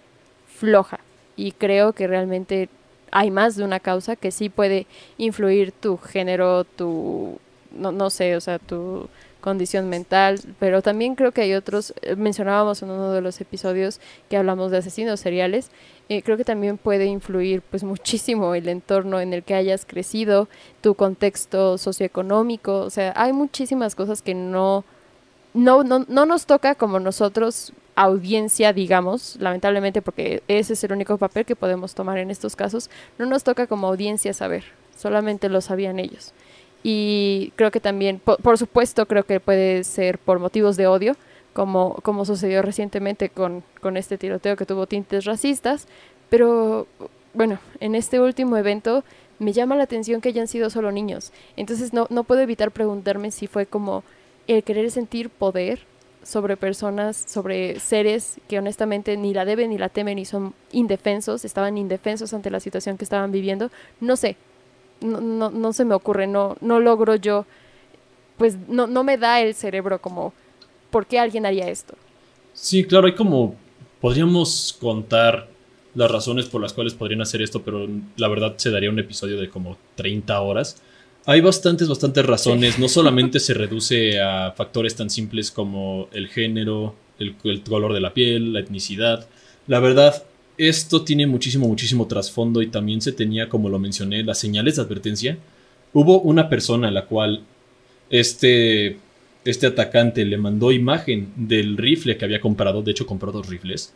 floja 0.47 1.01
y 1.37 1.53
creo 1.53 1.93
que 1.93 2.07
realmente 2.07 2.69
hay 3.13 3.31
más 3.31 3.57
de 3.57 3.65
una 3.65 3.81
causa 3.81 4.17
que 4.17 4.31
sí 4.31 4.49
puede 4.49 4.87
influir 5.19 5.73
tu 5.73 5.97
género, 5.97 6.65
tu, 6.65 7.39
no, 7.71 7.93
no 7.93 8.11
sé, 8.11 8.37
o 8.37 8.41
sea, 8.41 8.59
tu 8.59 9.09
condición 9.41 9.89
mental, 9.89 10.41
pero 10.59 10.83
también 10.83 11.15
creo 11.15 11.31
que 11.31 11.43
hay 11.43 11.55
otros, 11.55 11.95
eh, 12.03 12.17
mencionábamos 12.17 12.83
en 12.83 12.91
uno 12.91 13.13
de 13.13 13.21
los 13.21 13.41
episodios 13.41 14.01
que 14.29 14.37
hablamos 14.37 14.73
de 14.73 14.79
asesinos 14.79 15.21
seriales, 15.21 15.71
eh, 16.09 16.23
creo 16.23 16.37
que 16.37 16.45
también 16.45 16.79
puede 16.79 17.07
influir 17.07 17.63
pues 17.63 17.85
muchísimo 17.85 18.57
el 18.57 18.69
entorno 18.69 19.21
en 19.21 19.33
el 19.33 19.45
que 19.45 19.55
hayas 19.55 19.85
crecido, 19.87 20.49
tu 20.81 20.97
contexto 20.97 21.79
socioeconómico, 21.79 22.81
o 22.81 22.91
sea, 22.91 23.13
hay 23.15 23.33
muchísimas 23.33 23.95
cosas 23.95 24.21
que 24.21 24.35
no, 24.35 24.85
no, 25.55 25.85
no, 25.85 26.05
no 26.09 26.27
nos 26.27 26.47
toca 26.47 26.75
como 26.75 26.99
nosotros 26.99 27.73
audiencia, 27.97 28.75
digamos, 28.75 29.37
lamentablemente 29.41 30.03
porque 30.03 30.43
ese 30.49 30.75
es 30.75 30.85
el 30.85 30.93
único 30.93 31.17
papel 31.17 31.47
que 31.47 31.57
podemos 31.57 31.95
tomar 31.95 32.19
en 32.19 32.31
estos 32.31 32.55
casos, 32.55 32.91
no 33.19 33.27
nos 33.27 33.43
toca 33.43 33.67
como 33.67 33.89
audiencia 33.89 34.35
saber, 34.35 34.65
solamente 34.97 35.49
lo 35.49 35.61
sabían 35.63 35.99
ellos. 35.99 36.33
Y 36.85 37.53
creo 37.57 37.71
que 37.71 37.81
también, 37.81 38.21
por, 38.21 38.59
supuesto, 38.59 39.07
creo 39.07 39.25
que 39.25 39.41
puede 39.41 39.83
ser 39.83 40.19
por 40.19 40.39
motivos 40.39 40.77
de 40.77 40.87
odio, 40.87 41.17
como, 41.55 41.95
como 42.03 42.27
sucedió 42.27 42.61
recientemente 42.61 43.31
con, 43.31 43.65
con 43.81 43.97
este 43.97 44.19
tiroteo 44.19 44.57
que 44.57 44.67
tuvo 44.67 44.87
tintes 44.87 45.25
racistas, 45.25 45.89
pero 46.29 46.87
bueno, 47.33 47.59
en 47.81 47.95
este 47.95 48.21
último 48.21 48.59
evento 48.59 49.05
me 49.39 49.53
llama 49.53 49.75
la 49.75 49.85
atención 49.85 50.21
que 50.21 50.29
hayan 50.29 50.49
sido 50.49 50.69
solo 50.69 50.93
niños. 50.93 51.33
Entonces 51.57 51.95
no, 51.95 52.07
no 52.11 52.25
puedo 52.25 52.43
evitar 52.43 52.71
preguntarme 52.71 53.31
si 53.31 53.47
fue 53.47 53.65
como 53.65 54.05
el 54.47 54.63
querer 54.63 54.91
sentir 54.91 55.31
poder 55.31 55.81
sobre 56.27 56.57
personas, 56.57 57.25
sobre 57.29 57.79
seres 57.79 58.41
que 58.49 58.59
honestamente 58.59 59.17
ni 59.17 59.33
la 59.33 59.45
deben 59.45 59.71
ni 59.71 59.79
la 59.79 59.89
temen 59.89 60.19
y 60.19 60.25
son 60.25 60.55
indefensos, 60.73 61.45
estaban 61.45 61.79
indefensos 61.79 62.35
ante 62.35 62.51
la 62.51 62.59
situación 62.59 62.99
que 62.99 63.05
estaban 63.05 63.31
viviendo. 63.31 63.71
No 64.01 64.17
sé, 64.17 64.37
no, 65.01 65.21
no, 65.21 65.51
no 65.51 65.73
se 65.73 65.85
me 65.85 65.95
ocurre, 65.95 66.27
no, 66.27 66.57
no 66.61 66.81
logro 66.81 67.15
yo, 67.15 67.47
pues 68.39 68.57
no, 68.69 68.89
no 68.89 69.05
me 69.05 69.19
da 69.19 69.41
el 69.41 69.55
cerebro 69.55 70.01
como, 70.01 70.33
¿por 70.91 71.07
qué 71.07 71.21
alguien 71.21 71.47
haría 71.47 71.69
esto? 71.69 71.95
Sí, 72.53 72.85
claro, 72.85 73.07
hay 73.07 73.15
como, 73.15 73.55
podríamos 74.01 74.77
contar 74.81 75.49
las 75.95 76.11
razones 76.11 76.47
por 76.47 76.61
las 76.61 76.73
cuales 76.73 76.95
podrían 76.95 77.23
hacer 77.23 77.41
esto, 77.41 77.63
pero 77.63 77.87
la 78.17 78.29
verdad 78.29 78.55
se 78.57 78.71
daría 78.71 78.91
un 78.91 78.99
episodio 78.99 79.41
de 79.41 79.49
como 79.49 79.77
30 79.95 80.41
horas. 80.41 80.83
Hay 81.29 81.41
bastantes, 81.41 81.89
bastantes 81.89 82.25
razones. 82.25 82.79
No 82.79 82.89
solamente 82.89 83.41
se 83.41 83.53
reduce 83.53 84.21
a 84.21 84.53
factores 84.53 84.95
tan 84.95 85.11
simples 85.11 85.51
como 85.51 86.09
el 86.13 86.29
género, 86.29 86.95
el, 87.19 87.35
color 87.65 87.93
de 87.95 88.01
la 88.01 88.15
piel, 88.15 88.53
la 88.53 88.61
etnicidad. 88.61 89.27
La 89.67 89.81
verdad, 89.81 90.23
esto 90.57 91.03
tiene 91.03 91.27
muchísimo, 91.27 91.67
muchísimo 91.67 92.07
trasfondo 92.07 92.63
y 92.63 92.69
también 92.69 93.01
se 93.01 93.11
tenía, 93.11 93.49
como 93.49 93.69
lo 93.69 93.81
mencioné, 93.81 94.23
las 94.23 94.39
señales 94.39 94.77
de 94.77 94.83
advertencia. 94.83 95.37
Hubo 95.93 96.21
una 96.21 96.49
persona 96.49 96.89
a 96.89 96.93
la 96.93 97.07
cual 97.07 97.43
este, 98.09 98.99
este 99.45 99.67
atacante 99.67 100.25
le 100.25 100.39
mandó 100.39 100.71
imagen 100.71 101.33
del 101.35 101.77
rifle 101.77 102.17
que 102.17 102.25
había 102.25 102.41
comprado, 102.41 102.83
de 102.83 102.93
hecho 102.93 103.05
compró 103.05 103.33
dos 103.33 103.49
rifles, 103.49 103.93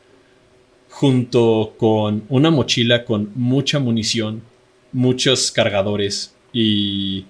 junto 0.89 1.75
con 1.79 2.25
una 2.29 2.51
mochila 2.51 3.05
con 3.05 3.31
mucha 3.37 3.79
munición, 3.79 4.43
muchos 4.93 5.53
cargadores 5.53 6.35
y 6.53 7.25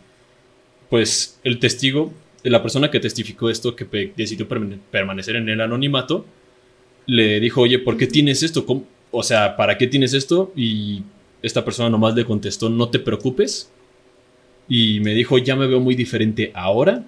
pues 0.88 1.38
el 1.44 1.58
testigo, 1.58 2.12
la 2.42 2.62
persona 2.62 2.90
que 2.90 3.00
testificó 3.00 3.50
esto, 3.50 3.76
que 3.76 4.12
decidió 4.16 4.48
permanecer 4.48 5.36
en 5.36 5.48
el 5.48 5.60
anonimato, 5.60 6.24
le 7.06 7.40
dijo, 7.40 7.62
oye, 7.62 7.78
¿por 7.78 7.96
qué 7.96 8.06
tienes 8.06 8.42
esto? 8.42 8.64
O 9.10 9.22
sea, 9.22 9.56
¿para 9.56 9.78
qué 9.78 9.86
tienes 9.86 10.14
esto? 10.14 10.52
Y 10.56 11.02
esta 11.42 11.64
persona 11.64 11.90
nomás 11.90 12.14
le 12.14 12.24
contestó, 12.24 12.68
no 12.68 12.88
te 12.88 12.98
preocupes. 12.98 13.70
Y 14.68 15.00
me 15.00 15.14
dijo, 15.14 15.38
ya 15.38 15.56
me 15.56 15.66
veo 15.66 15.80
muy 15.80 15.94
diferente 15.94 16.52
ahora, 16.54 17.04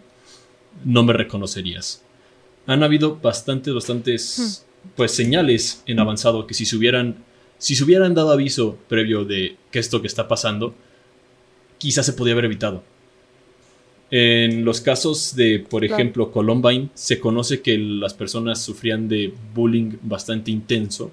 no 0.85 1.05
me 1.05 1.13
reconocerías. 1.13 2.03
han 2.67 2.83
habido 2.83 3.17
bastantes, 3.17 3.73
bastantes, 3.75 4.67
pues 4.97 5.13
señales 5.13 5.83
en 5.87 6.01
avanzado 6.01 6.47
que 6.47 6.55
si 6.55 6.67
se 6.67 6.77
hubieran, 6.77 7.17
si 7.59 7.77
se 7.77 7.85
hubieran 7.85 8.15
dado 8.15 8.33
aviso 8.33 8.79
previo 8.89 9.25
de 9.25 9.57
que 9.71 9.79
esto 9.79 10.01
que 10.01 10.09
está 10.09 10.27
pasando, 10.27 10.75
quizás 11.83 12.07
se 12.07 12.13
podía 12.13 12.33
haber 12.35 12.45
evitado. 12.45 12.85
En 14.09 14.65
los 14.65 14.81
casos 14.81 15.35
de, 15.35 15.59
por 15.59 15.85
ejemplo, 15.85 16.31
Columbine, 16.31 16.91
se 16.95 17.19
conoce 17.19 17.61
que 17.61 17.77
las 17.77 18.15
personas 18.15 18.63
sufrían 18.63 19.09
de 19.09 19.35
bullying 19.53 19.97
bastante 20.03 20.53
intenso 20.53 21.11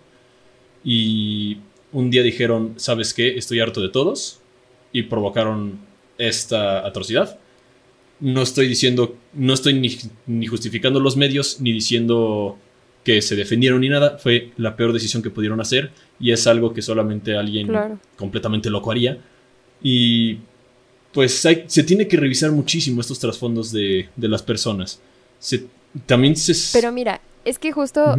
y 0.83 1.57
un 1.91 2.11
día 2.11 2.21
dijeron, 2.21 2.75
¿sabes 2.75 3.15
qué? 3.15 3.35
Estoy 3.35 3.61
harto 3.61 3.81
de 3.81 3.89
todos 3.89 4.41
y 4.93 5.03
provocaron 5.03 5.79
esta 6.19 6.85
atrocidad. 6.85 7.39
No 8.19 8.43
estoy 8.43 8.67
diciendo, 8.67 9.17
no 9.33 9.53
estoy 9.55 9.73
ni, 10.27 10.45
justificando 10.45 10.99
los 10.99 11.17
medios 11.17 11.61
ni 11.61 11.71
diciendo 11.71 12.59
que 13.03 13.23
se 13.23 13.35
defendieron 13.35 13.81
ni 13.81 13.89
nada. 13.89 14.19
Fue 14.19 14.51
la 14.57 14.75
peor 14.75 14.93
decisión 14.93 15.23
que 15.23 15.31
pudieron 15.31 15.61
hacer 15.61 15.89
y 16.19 16.31
es 16.31 16.45
algo 16.45 16.75
que 16.75 16.83
solamente 16.83 17.35
alguien 17.35 17.71
completamente 18.17 18.69
loco 18.69 18.91
haría. 18.91 19.17
Y 19.81 20.39
pues 21.13 21.39
se 21.39 21.83
tiene 21.83 22.07
que 22.07 22.17
revisar 22.17 22.51
muchísimo 22.51 23.01
estos 23.01 23.19
trasfondos 23.19 23.71
de, 23.71 24.07
las 24.17 24.43
personas. 24.43 24.99
también 26.05 26.35
se... 26.35 26.53
Pero 26.73 26.91
mira, 26.91 27.21
es 27.45 27.57
que 27.57 27.71
justo, 27.71 28.15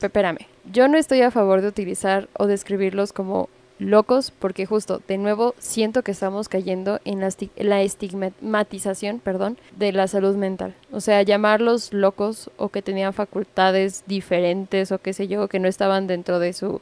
espérame, 0.00 0.46
yo 0.72 0.88
no 0.88 0.98
estoy 0.98 1.22
a 1.22 1.30
favor 1.30 1.62
de 1.62 1.68
utilizar 1.68 2.28
o 2.34 2.46
describirlos 2.46 3.12
como 3.12 3.48
locos 3.78 4.32
porque 4.36 4.66
justo, 4.66 5.00
de 5.06 5.18
nuevo, 5.18 5.54
siento 5.58 6.02
que 6.02 6.12
estamos 6.12 6.48
cayendo 6.48 7.00
en 7.04 7.20
la, 7.20 7.30
la, 7.56 7.82
estigmatización, 7.82 9.20
perdón, 9.20 9.56
de 9.76 9.92
la 9.92 10.08
salud 10.08 10.36
mental. 10.36 10.74
O 10.90 11.00
sea, 11.00 11.22
llamarlos 11.22 11.92
locos 11.92 12.50
o 12.56 12.68
que 12.68 12.82
tenían 12.82 13.14
facultades 13.14 14.04
diferentes 14.06 14.92
o 14.92 14.98
qué 14.98 15.12
sé 15.12 15.28
yo, 15.28 15.48
que 15.48 15.60
no 15.60 15.68
estaban 15.68 16.06
dentro 16.06 16.38
de 16.38 16.52
su... 16.52 16.80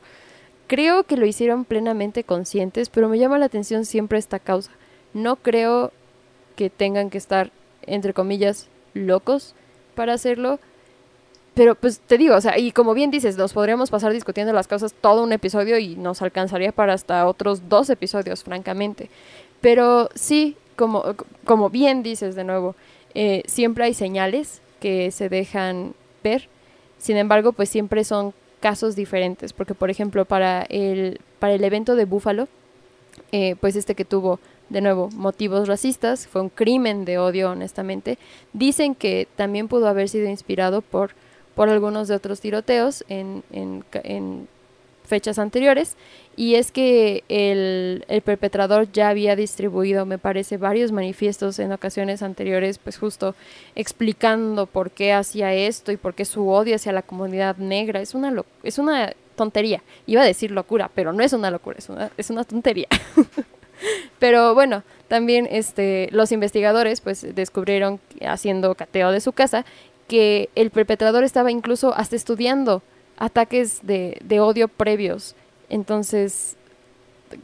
Creo 0.66 1.04
que 1.04 1.16
lo 1.16 1.26
hicieron 1.26 1.64
plenamente 1.64 2.24
conscientes, 2.24 2.88
pero 2.88 3.08
me 3.08 3.18
llama 3.18 3.38
la 3.38 3.46
atención 3.46 3.84
siempre 3.84 4.18
esta 4.18 4.38
causa. 4.38 4.72
No 5.14 5.36
creo 5.36 5.92
que 6.56 6.70
tengan 6.70 7.10
que 7.10 7.18
estar, 7.18 7.50
entre 7.82 8.14
comillas, 8.14 8.68
locos 8.94 9.54
para 9.94 10.14
hacerlo. 10.14 10.58
Pero 11.54 11.74
pues 11.74 12.00
te 12.00 12.18
digo, 12.18 12.34
o 12.34 12.40
sea, 12.40 12.58
y 12.58 12.72
como 12.72 12.92
bien 12.92 13.10
dices, 13.10 13.36
nos 13.38 13.54
podríamos 13.54 13.90
pasar 13.90 14.12
discutiendo 14.12 14.52
las 14.52 14.68
causas 14.68 14.92
todo 14.92 15.22
un 15.22 15.32
episodio 15.32 15.78
y 15.78 15.96
nos 15.96 16.20
alcanzaría 16.20 16.70
para 16.72 16.92
hasta 16.92 17.26
otros 17.26 17.68
dos 17.68 17.88
episodios, 17.88 18.44
francamente. 18.44 19.08
Pero 19.62 20.10
sí, 20.14 20.56
como, 20.76 21.02
como 21.44 21.70
bien 21.70 22.02
dices 22.02 22.34
de 22.34 22.44
nuevo, 22.44 22.76
eh, 23.14 23.42
siempre 23.46 23.84
hay 23.84 23.94
señales 23.94 24.60
que 24.80 25.10
se 25.10 25.30
dejan 25.30 25.94
ver. 26.22 26.48
Sin 26.98 27.16
embargo, 27.16 27.52
pues 27.52 27.70
siempre 27.70 28.04
son 28.04 28.34
casos 28.60 28.94
diferentes. 28.94 29.54
Porque, 29.54 29.74
por 29.74 29.88
ejemplo, 29.88 30.26
para 30.26 30.62
el, 30.68 31.20
para 31.38 31.54
el 31.54 31.64
evento 31.64 31.96
de 31.96 32.04
Búfalo, 32.04 32.48
eh, 33.32 33.56
pues 33.60 33.76
este 33.76 33.94
que 33.94 34.04
tuvo 34.04 34.38
de 34.68 34.80
nuevo, 34.80 35.10
motivos 35.10 35.68
racistas, 35.68 36.26
fue 36.26 36.42
un 36.42 36.48
crimen 36.48 37.04
de 37.04 37.18
odio, 37.18 37.50
honestamente. 37.50 38.18
Dicen 38.52 38.94
que 38.94 39.28
también 39.36 39.68
pudo 39.68 39.88
haber 39.88 40.08
sido 40.08 40.28
inspirado 40.28 40.82
por, 40.82 41.12
por 41.54 41.68
algunos 41.68 42.08
de 42.08 42.14
otros 42.14 42.40
tiroteos 42.40 43.04
en, 43.08 43.42
en, 43.52 44.48
fechas 45.04 45.38
anteriores, 45.38 45.96
y 46.34 46.56
es 46.56 46.72
que 46.72 47.22
el, 47.28 48.04
el, 48.08 48.22
perpetrador 48.22 48.90
ya 48.90 49.08
había 49.08 49.36
distribuido, 49.36 50.04
me 50.04 50.18
parece, 50.18 50.56
varios 50.56 50.90
manifiestos 50.90 51.60
en 51.60 51.70
ocasiones 51.70 52.22
anteriores, 52.22 52.78
pues 52.78 52.98
justo 52.98 53.36
explicando 53.76 54.66
por 54.66 54.90
qué 54.90 55.12
hacía 55.12 55.54
esto 55.54 55.92
y 55.92 55.96
por 55.96 56.14
qué 56.14 56.24
su 56.24 56.48
odio 56.48 56.74
hacia 56.74 56.90
la 56.90 57.02
comunidad 57.02 57.56
negra. 57.58 58.00
Es 58.00 58.16
una, 58.16 58.34
es 58.64 58.78
una 58.80 59.12
tontería. 59.36 59.80
Iba 60.06 60.22
a 60.22 60.24
decir 60.24 60.50
locura, 60.50 60.90
pero 60.92 61.12
no 61.12 61.22
es 61.22 61.32
una 61.32 61.52
locura, 61.52 61.78
es 61.78 61.88
una, 61.88 62.10
es 62.16 62.30
una 62.30 62.42
tontería. 62.42 62.88
Pero 64.26 64.56
bueno, 64.56 64.82
también 65.06 65.46
este, 65.48 66.08
los 66.10 66.32
investigadores 66.32 67.00
pues 67.00 67.24
descubrieron, 67.36 68.00
haciendo 68.26 68.74
cateo 68.74 69.12
de 69.12 69.20
su 69.20 69.30
casa, 69.30 69.64
que 70.08 70.50
el 70.56 70.70
perpetrador 70.70 71.22
estaba 71.22 71.52
incluso 71.52 71.94
hasta 71.94 72.16
estudiando 72.16 72.82
ataques 73.18 73.86
de, 73.86 74.40
odio 74.40 74.66
previos. 74.66 75.36
Entonces, 75.68 76.56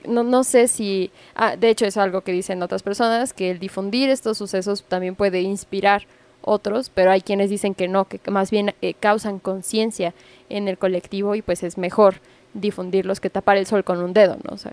no, 0.09 0.25
no 0.25 0.43
sé 0.43 0.67
si, 0.67 1.13
ah, 1.37 1.55
de 1.55 1.69
hecho 1.69 1.87
es 1.87 1.97
algo 1.97 2.23
que 2.23 2.33
dicen 2.33 2.65
otras 2.65 2.83
personas, 2.83 3.33
que 3.33 3.53
el 3.53 3.61
difundir 3.61 4.11
estos 4.11 4.39
sucesos 4.39 4.83
también 4.83 5.15
puede 5.15 5.41
inspirar 5.41 6.09
otros, 6.41 6.91
pero 6.91 7.13
hay 7.13 7.21
quienes 7.21 7.49
dicen 7.49 7.77
que 7.77 7.87
no, 7.87 8.07
que 8.07 8.19
más 8.29 8.51
bien 8.51 8.75
eh, 8.83 8.95
causan 8.95 9.39
conciencia 9.39 10.15
en 10.49 10.67
el 10.67 10.79
colectivo 10.79 11.37
y 11.37 11.43
pues 11.43 11.63
es 11.63 11.79
mejor 11.79 12.17
difundirlos 12.55 13.21
que 13.21 13.31
tapar 13.31 13.57
el 13.57 13.67
sol 13.67 13.85
con 13.85 14.03
un 14.03 14.13
dedo, 14.13 14.37
¿no? 14.43 14.55
O 14.57 14.59
sea, 14.59 14.73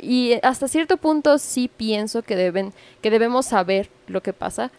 y 0.00 0.34
hasta 0.42 0.68
cierto 0.68 0.96
punto 0.96 1.38
sí 1.38 1.70
pienso 1.74 2.22
que 2.22 2.36
deben 2.36 2.72
que 3.02 3.10
debemos 3.10 3.46
saber 3.46 3.88
lo 4.06 4.22
que 4.22 4.32
pasa 4.32 4.70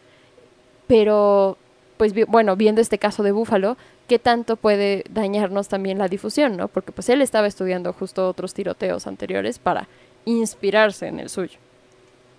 pero 0.88 1.58
pues 1.98 2.14
bueno 2.28 2.56
viendo 2.56 2.82
este 2.82 2.98
caso 2.98 3.24
de 3.24 3.32
Búfalo 3.32 3.78
qué 4.08 4.20
tanto 4.20 4.56
puede 4.56 5.04
dañarnos 5.10 5.68
también 5.68 5.98
la 5.98 6.08
difusión 6.08 6.58
no 6.58 6.68
porque 6.68 6.92
pues 6.92 7.10
él 7.10 7.22
estaba 7.22 7.48
estudiando 7.48 7.94
justo 7.94 8.28
otros 8.28 8.54
tiroteos 8.54 9.08
anteriores 9.08 9.60
para 9.60 9.88
inspirarse 10.26 11.08
en 11.08 11.20
el 11.20 11.30
suyo. 11.30 11.58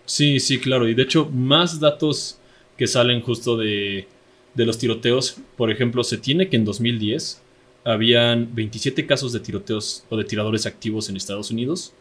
Sí 0.05 0.41
sí 0.41 0.59
claro 0.59 0.89
y 0.89 0.95
de 0.95 1.03
hecho 1.03 1.27
más 1.27 1.81
datos 1.81 2.39
que 2.77 2.87
salen 2.87 3.21
justo 3.21 3.57
de 3.57 4.07
de 4.55 4.67
los 4.67 4.79
tiroteos 4.79 5.37
por 5.57 5.71
ejemplo 5.71 6.03
se 6.03 6.19
tiene 6.19 6.49
que 6.49 6.57
en 6.57 6.65
2010 6.65 7.41
habían 7.85 8.55
27 8.55 9.07
casos 9.07 9.33
de 9.33 9.41
tiroteos 9.41 10.05
o 10.11 10.17
de 10.17 10.25
tiradores 10.25 10.67
activos 10.67 11.09
en 11.09 11.17
Estados 11.17 11.51
Unidos 11.51 11.93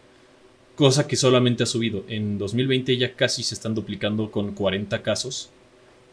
cosa 0.80 1.08
que 1.08 1.18
solamente 1.18 1.64
ha 1.64 1.66
subido. 1.66 2.06
En 2.08 2.38
2020 2.38 2.96
ya 2.96 3.14
casi 3.14 3.44
se 3.44 3.54
están 3.54 3.76
duplicando 3.76 4.32
con 4.32 4.54
40 4.54 5.02
casos. 5.02 5.50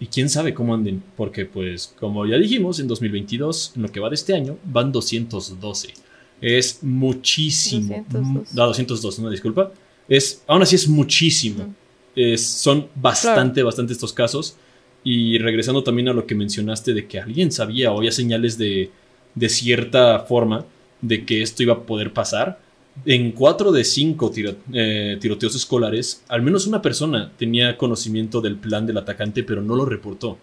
Y 0.01 0.07
quién 0.09 0.29
sabe 0.29 0.55
cómo 0.55 0.75
anden, 0.75 1.05
porque 1.17 1.47
pues 1.47 1.95
como 2.01 2.27
ya 2.27 2.37
dijimos, 2.37 2.81
en 2.81 2.89
2022, 2.89 3.75
en 3.77 3.83
lo 3.83 3.93
que 3.93 4.01
va 4.01 4.09
de 4.09 4.17
este 4.17 4.35
año, 4.35 4.59
van 4.65 4.91
212. 4.91 5.91
Es 6.41 6.83
muchísimo. 6.83 8.05
202. 8.11 8.55
202, 8.57 9.19
no, 9.21 9.31
disculpa. 9.31 9.71
Es, 10.09 10.43
aún 10.49 10.63
así 10.63 10.75
es 10.75 10.89
muchísimo. 10.89 11.73
es, 12.17 12.45
son 12.45 12.89
bastante, 12.97 13.63
bastante 13.63 13.93
estos 13.93 14.13
casos. 14.13 14.57
Y 15.05 15.39
regresando 15.39 15.85
también 15.85 16.09
a 16.09 16.13
lo 16.13 16.27
que 16.27 16.35
mencionaste 16.35 16.93
de 16.93 17.07
que 17.07 17.21
alguien 17.21 17.53
sabía 17.53 17.93
o 17.93 17.99
había 17.99 18.11
señales 18.11 18.59
de, 18.59 18.91
de 19.37 19.49
cierta 19.49 20.19
forma 20.19 20.65
de 21.01 21.25
que 21.25 21.43
esto 21.43 21.63
iba 21.63 21.75
a 21.75 21.83
poder 21.83 22.13
pasar 22.13 22.66
en 23.05 23.33
cuatro 23.33 23.73
de 23.73 23.85
cinco 23.85 24.33
eh, 24.73 25.19
tiroteos 25.21 25.55
escolares, 25.55 26.25
al 26.29 26.43
menos 26.43 26.67
una 26.67 26.83
persona 26.83 27.31
tenía 27.37 27.77
conocimiento 27.77 28.41
del 28.41 28.57
plan 28.57 28.87
del 28.87 28.99
atacante, 28.99 29.43
pero 29.43 29.63
no 29.63 29.77
lo 29.77 29.85
reportó. 29.85 30.39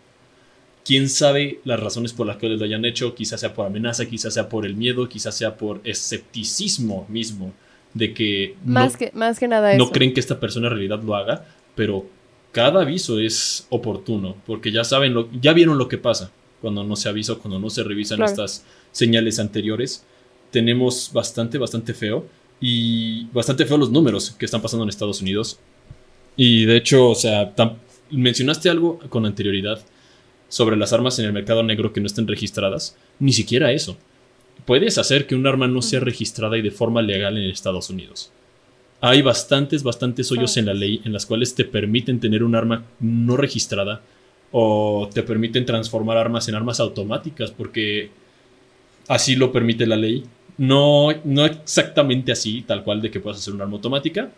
Quién 0.85 1.09
sabe 1.09 1.59
las 1.63 1.79
razones 1.79 2.13
por 2.13 2.27
las 2.27 2.37
que 2.37 2.49
lo 2.49 2.63
hayan 2.63 2.85
hecho, 2.85 3.15
quizás 3.15 3.39
sea 3.39 3.53
por 3.53 3.65
amenaza, 3.65 4.05
quizás 4.05 4.33
sea 4.33 4.49
por 4.49 4.65
el 4.65 4.75
miedo, 4.75 5.07
quizás 5.07 5.35
sea 5.35 5.57
por 5.57 5.81
escepticismo 5.83 7.05
mismo, 7.09 7.53
de 7.93 8.13
que 8.13 8.55
más, 8.65 8.97
que, 8.97 9.11
más 9.13 9.39
que 9.39 9.47
nada 9.47 9.77
no 9.77 9.91
creen 9.91 10.13
que 10.13 10.19
esta 10.19 10.39
persona 10.39 10.67
en 10.67 10.73
realidad 10.73 11.01
lo 11.01 11.15
haga, 11.15 11.45
pero 11.75 12.05
cada 12.51 12.81
aviso 12.81 13.19
es 13.19 13.65
oportuno, 13.69 14.35
porque 14.45 14.71
ya 14.71 14.83
saben, 14.83 15.13
lo, 15.13 15.29
ya 15.31 15.53
vieron 15.53 15.77
lo 15.77 15.87
que 15.87 15.97
pasa 15.97 16.31
cuando 16.61 16.83
no 16.83 16.95
se 16.95 17.09
avisa, 17.09 17.35
cuando 17.35 17.59
no 17.59 17.69
se 17.69 17.83
revisan 17.83 18.21
estas 18.21 18.63
señales 18.91 19.39
anteriores. 19.39 20.05
Tenemos 20.49 21.09
bastante, 21.11 21.57
bastante 21.57 21.93
feo 21.93 22.25
y 22.65 23.25
bastante 23.33 23.65
feos 23.65 23.77
los 23.77 23.91
números 23.91 24.31
que 24.39 24.45
están 24.45 24.61
pasando 24.61 24.83
en 24.83 24.89
Estados 24.89 25.21
Unidos. 25.21 25.59
Y 26.37 26.63
de 26.63 26.77
hecho, 26.77 27.09
o 27.09 27.15
sea, 27.15 27.53
mencionaste 28.09 28.69
algo 28.69 28.99
con 29.09 29.25
anterioridad 29.25 29.81
sobre 30.47 30.77
las 30.77 30.93
armas 30.93 31.19
en 31.19 31.25
el 31.25 31.33
mercado 31.33 31.61
negro 31.61 31.91
que 31.91 31.99
no 31.99 32.07
estén 32.07 32.25
registradas. 32.25 32.95
Ni 33.19 33.33
siquiera 33.33 33.73
eso. 33.73 33.97
Puedes 34.63 34.97
hacer 34.97 35.27
que 35.27 35.35
un 35.35 35.45
arma 35.45 35.67
no 35.67 35.81
sea 35.81 35.99
registrada 35.99 36.57
y 36.57 36.61
de 36.61 36.71
forma 36.71 37.01
legal 37.01 37.37
en 37.37 37.49
Estados 37.49 37.89
Unidos. 37.89 38.31
Hay 39.01 39.21
bastantes, 39.21 39.83
bastantes 39.83 40.31
hoyos 40.31 40.55
en 40.55 40.67
la 40.67 40.73
ley 40.73 41.01
en 41.03 41.11
las 41.11 41.25
cuales 41.25 41.55
te 41.55 41.65
permiten 41.65 42.21
tener 42.21 42.45
un 42.45 42.55
arma 42.55 42.85
no 43.01 43.35
registrada 43.35 44.01
o 44.53 45.09
te 45.13 45.23
permiten 45.23 45.65
transformar 45.65 46.15
armas 46.15 46.47
en 46.47 46.55
armas 46.55 46.79
automáticas 46.79 47.51
porque 47.51 48.11
así 49.09 49.35
lo 49.35 49.51
permite 49.51 49.85
la 49.85 49.97
ley 49.97 50.23
no, 50.57 51.09
no 51.23 51.45
exactamente 51.45 52.31
así, 52.31 52.61
tal 52.61 52.83
cual 52.83 53.01
de 53.01 53.11
que 53.11 53.19
puedas 53.19 53.39
hacer 53.39 53.53
un 53.53 53.61
arma 53.61 53.75
automática, 53.75 54.29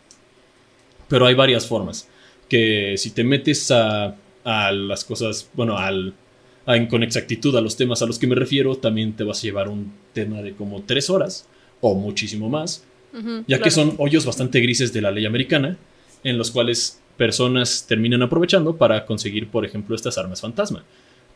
pero 1.08 1.26
hay 1.26 1.36
varias 1.36 1.68
formas. 1.68 2.08
Que 2.50 2.96
si 2.98 3.12
te 3.12 3.24
metes 3.24 3.72
a, 3.72 4.16
a 4.44 4.72
las 4.72 5.04
cosas, 5.04 5.50
bueno, 5.54 5.78
al, 5.78 6.14
con 6.90 7.04
exactitud 7.04 7.56
a 7.56 7.62
los 7.62 7.76
temas 7.76 8.02
a 8.02 8.06
los 8.06 8.20
que 8.20 8.28
me 8.28 8.36
refiero, 8.36 8.76
también 8.78 9.14
te 9.14 9.24
vas 9.24 9.40
a 9.40 9.42
llevar 9.42 9.68
un 9.68 9.92
tema 10.14 10.42
de 10.42 10.54
como 10.54 10.84
tres 10.84 11.10
horas 11.10 11.48
o 11.82 11.96
muchísimo 11.96 12.50
más, 12.50 12.84
ya 13.48 13.62
que 13.62 13.72
son 13.72 13.96
hoyos 13.98 14.26
bastante 14.26 14.60
grises 14.60 14.92
de 14.92 15.02
la 15.02 15.10
ley 15.10 15.26
americana, 15.26 15.78
en 16.24 16.38
los 16.38 16.52
cuales 16.52 17.00
personas 17.18 17.86
terminan 17.88 18.22
aprovechando 18.22 18.76
para 18.76 19.06
conseguir, 19.06 19.48
por 19.48 19.66
ejemplo, 19.66 19.96
estas 19.96 20.18
armas 20.18 20.42
fantasma, 20.42 20.84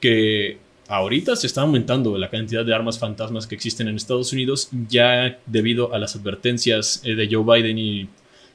que 0.02 0.58
ahorita 0.90 1.36
se 1.36 1.48
está 1.48 1.62
aumentando 1.62 2.18
la 2.18 2.30
cantidad 2.30 2.66
de 2.66 2.74
armas 2.74 2.98
fantasmas 2.98 3.46
que 3.46 3.56
existen 3.56 3.88
en 3.88 3.96
Estados 3.96 4.34
Unidos, 4.34 4.70
ya 4.90 5.40
debido 5.46 5.94
a 5.94 6.00
las 6.00 6.16
advertencias 6.16 7.02
eh, 7.06 7.14
de 7.14 7.30
Joe 7.32 7.46
Biden 7.46 7.78
y 7.78 8.10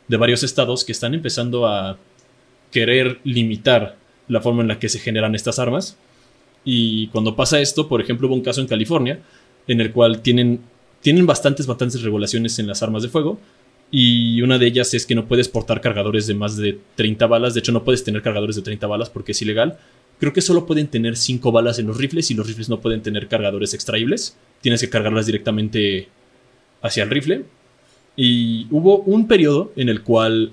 de 0.09 0.17
varios 0.17 0.43
estados 0.43 0.85
que 0.85 0.93
están 0.93 1.15
empezando 1.15 1.67
a 1.67 1.97
querer 2.73 3.21
limitar 3.23 3.97
la 4.27 4.41
forma 4.41 4.63
en 4.63 4.69
la 4.69 4.81
que 4.81 4.89
se 4.89 4.99
generan 4.99 5.37
estas 5.37 5.61
armas. 5.61 5.97
Y 6.65 7.07
cuando 7.09 7.37
pasa 7.37 7.61
esto, 7.61 7.89
por 7.89 8.01
ejemplo, 8.01 8.27
hubo 8.27 8.35
un 8.35 8.43
caso 8.43 8.61
en 8.61 8.67
California 8.67 9.21
en 9.69 9.81
el 9.81 9.93
cual 9.93 10.21
tienen, 10.21 10.61
tienen 11.03 11.27
bastantes, 11.27 11.69
bastantes 11.69 12.03
regulaciones 12.03 12.59
en 12.59 12.67
las 12.67 12.83
armas 12.83 13.05
de 13.05 13.11
fuego. 13.11 13.39
Y 13.93 14.43
una 14.43 14.59
de 14.59 14.67
ellas 14.67 14.93
es 14.93 15.07
que 15.07 15.15
no 15.15 15.27
puedes 15.27 15.49
portar 15.49 15.81
cargadores 15.81 16.27
de 16.27 16.35
más 16.35 16.57
de 16.57 16.81
30 16.97 17.27
balas. 17.29 17.55
De 17.55 17.61
hecho, 17.61 17.71
no 17.71 17.85
puedes 17.85 18.03
tener 18.03 18.23
cargadores 18.23 18.57
de 18.57 18.63
30 18.63 18.89
balas 18.89 19.09
porque 19.09 19.33
es 19.33 19.43
ilegal. 19.43 19.79
Creo 20.19 20.33
que 20.33 20.41
solo 20.41 20.67
pueden 20.67 20.89
tener 20.89 21.17
5 21.17 21.53
balas 21.53 21.79
en 21.79 21.87
los 21.87 21.99
rifles 21.99 22.31
y 22.31 22.35
los 22.35 22.47
rifles 22.47 22.69
no 22.69 22.81
pueden 22.81 23.03
tener 23.03 23.29
cargadores 23.29 23.75
extraíbles. 23.75 24.37
Tienes 24.61 24.81
que 24.81 24.89
cargarlas 24.89 25.27
directamente 25.27 26.09
hacia 26.83 27.03
el 27.03 27.11
rifle. 27.11 27.45
Y 28.17 28.67
hubo 28.71 28.99
un 28.99 29.27
periodo 29.27 29.73
en 29.77 29.89
el 29.89 30.03
cual 30.03 30.53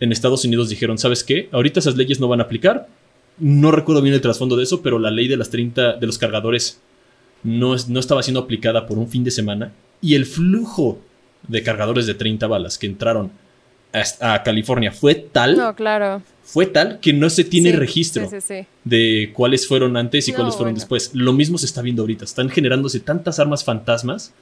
en 0.00 0.12
Estados 0.12 0.44
Unidos 0.44 0.68
dijeron, 0.68 0.98
¿sabes 0.98 1.24
qué? 1.24 1.48
Ahorita 1.52 1.80
esas 1.80 1.96
leyes 1.96 2.20
no 2.20 2.28
van 2.28 2.40
a 2.40 2.44
aplicar. 2.44 2.88
No 3.38 3.70
recuerdo 3.70 4.02
bien 4.02 4.14
el 4.14 4.20
trasfondo 4.20 4.56
de 4.56 4.64
eso, 4.64 4.82
pero 4.82 4.98
la 4.98 5.10
ley 5.10 5.28
de 5.28 5.36
las 5.36 5.50
30 5.50 5.94
de 5.94 6.06
los 6.06 6.18
cargadores 6.18 6.80
no, 7.42 7.76
no 7.88 8.00
estaba 8.00 8.22
siendo 8.22 8.40
aplicada 8.40 8.86
por 8.86 8.98
un 8.98 9.08
fin 9.08 9.24
de 9.24 9.30
semana. 9.30 9.72
Y 10.00 10.14
el 10.14 10.26
flujo 10.26 11.00
de 11.46 11.62
cargadores 11.62 12.06
de 12.06 12.14
30 12.14 12.46
balas 12.46 12.78
que 12.78 12.86
entraron 12.86 13.30
a, 13.92 14.42
California 14.42 14.92
fue 14.92 15.14
tal. 15.14 15.56
No, 15.56 15.74
claro. 15.74 16.22
Fue 16.42 16.66
tal 16.66 17.00
que 17.00 17.12
no 17.12 17.28
se 17.28 17.44
tiene 17.44 17.72
registro 17.72 18.28
de 18.84 19.32
cuáles 19.34 19.66
fueron 19.66 19.96
antes 19.96 20.28
y 20.28 20.32
cuáles 20.32 20.56
fueron 20.56 20.74
después. 20.74 21.10
Lo 21.14 21.32
mismo 21.32 21.58
se 21.58 21.66
está 21.66 21.82
viendo 21.82 22.02
ahorita. 22.02 22.24
Están 22.24 22.48
generándose 22.48 23.00
tantas 23.00 23.38
armas 23.38 23.64
fantasmas 23.64 24.32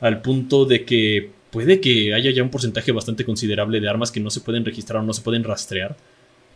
al 0.00 0.22
punto 0.22 0.64
de 0.64 0.84
que 0.84 1.30
puede 1.50 1.80
que 1.80 2.14
haya 2.14 2.32
ya 2.32 2.42
un 2.42 2.50
porcentaje 2.50 2.90
bastante 2.90 3.24
considerable 3.24 3.80
de 3.80 3.88
armas 3.88 4.10
que 4.10 4.18
no 4.18 4.30
se 4.30 4.40
pueden 4.40 4.64
registrar 4.64 5.02
o 5.02 5.04
no 5.04 5.12
se 5.12 5.22
pueden 5.22 5.44
rastrear 5.44 5.96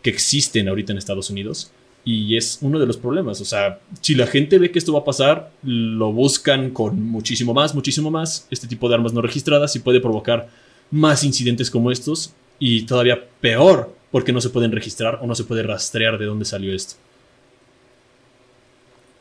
que 0.03 0.11
existen 0.11 0.69
ahorita 0.69 0.93
en 0.93 0.99
Estados 0.99 1.31
Unidos. 1.31 1.71
Y 2.05 2.37
es 2.37 2.59
uno 2.61 2.79
de 2.79 2.87
los 2.87 2.97
problemas. 2.97 3.41
O 3.41 3.45
sea, 3.45 3.81
si 4.01 4.15
la 4.15 4.27
gente 4.27 4.59
ve 4.59 4.71
que 4.71 4.79
esto 4.79 4.93
va 4.93 5.01
a 5.01 5.05
pasar, 5.05 5.51
lo 5.63 6.13
buscan 6.13 6.71
con 6.71 7.03
muchísimo 7.03 7.53
más, 7.53 7.75
muchísimo 7.75 8.11
más. 8.11 8.47
Este 8.51 8.69
tipo 8.69 8.89
de 8.89 8.95
armas 8.95 9.13
no 9.13 9.23
registradas 9.23 9.75
y 9.77 9.81
puede 9.81 10.01
provocar 10.01 10.49
más 10.91 11.25
incidentes 11.25 11.71
como 11.71 11.91
estos. 11.91 12.33
Y 12.59 12.87
todavía 12.87 13.23
peor, 13.41 13.95
porque 14.11 14.33
no 14.33 14.41
se 14.41 14.51
pueden 14.51 14.73
registrar 14.73 15.19
o 15.23 15.27
no 15.27 15.35
se 15.35 15.45
puede 15.45 15.63
rastrear 15.63 16.19
de 16.19 16.25
dónde 16.25 16.45
salió 16.45 16.75
esto. 16.75 16.95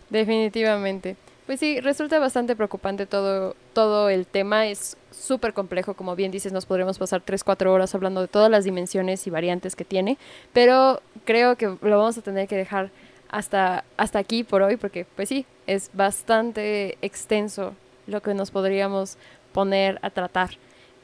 Definitivamente. 0.10 1.17
Pues 1.45 1.60
sí, 1.60 1.80
resulta 1.80 2.17
bastante 2.17 2.56
preocupante 2.56 3.06
todo, 3.06 3.56
todo 3.73 4.10
el 4.10 4.25
tema. 4.25 4.67
Es 4.67 4.97
súper 5.12 5.54
complejo, 5.54 5.93
como 5.93 6.15
bien 6.15 6.32
dices, 6.32 6.51
nos 6.51 6.65
podremos 6.65 6.97
pasar 6.97 7.23
3-4 7.23 7.67
horas 7.67 7.93
hablando 7.93 8.21
de 8.21 8.28
todas 8.28 8.49
las 8.49 8.63
dimensiones 8.63 9.28
y 9.28 9.30
variantes 9.30 9.75
que 9.75 9.86
tiene, 9.86 10.17
pero 10.54 11.01
creo 11.23 11.56
que 11.56 11.67
lo 11.67 11.97
vamos 11.97 12.17
a 12.17 12.21
tener 12.21 12.47
que 12.47 12.56
dejar 12.56 12.89
hasta, 13.30 13.84
hasta 13.97 14.19
aquí 14.19 14.43
por 14.43 14.62
hoy, 14.62 14.78
porque 14.78 15.06
pues 15.15 15.30
sí, 15.30 15.45
es 15.67 15.89
bastante 15.93 16.97
extenso 17.01 17.73
lo 18.08 18.21
que 18.21 18.34
nos 18.34 18.51
podríamos 18.51 19.17
poner 19.51 19.99
a 20.01 20.10
tratar, 20.10 20.51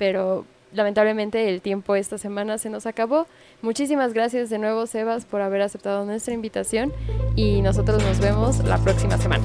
pero 0.02 0.46
lamentablemente 0.74 1.48
el 1.48 1.62
tiempo 1.62 1.96
esta 1.96 2.18
semana 2.18 2.58
se 2.58 2.72
nos 2.72 2.88
acabó. 2.88 3.28
Muchísimas 3.62 4.14
gracias 4.14 4.50
de 4.50 4.58
nuevo, 4.58 4.88
Sebas, 4.88 5.26
por 5.26 5.42
haber 5.42 5.62
aceptado 5.62 6.06
nuestra 6.06 6.34
invitación 6.34 6.92
y 7.36 7.62
nosotros 7.62 8.04
nos 8.04 8.20
vemos 8.20 8.66
la 8.66 8.80
próxima 8.80 9.20
semana. 9.20 9.44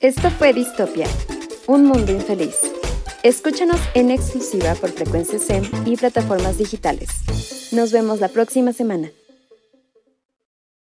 Esto 0.00 0.30
fue 0.30 0.52
Distopia, 0.52 1.06
un 1.68 1.84
mundo 1.84 2.10
infeliz. 2.10 2.56
Escúchanos 3.22 3.78
en 3.94 4.10
exclusiva 4.10 4.74
por 4.74 4.90
Frecuencia 4.90 5.38
SEM 5.38 5.62
y 5.84 5.96
plataformas 5.96 6.58
digitales. 6.58 7.70
Nos 7.72 7.92
vemos 7.92 8.18
la 8.18 8.30
próxima 8.30 8.72
semana. 8.72 9.10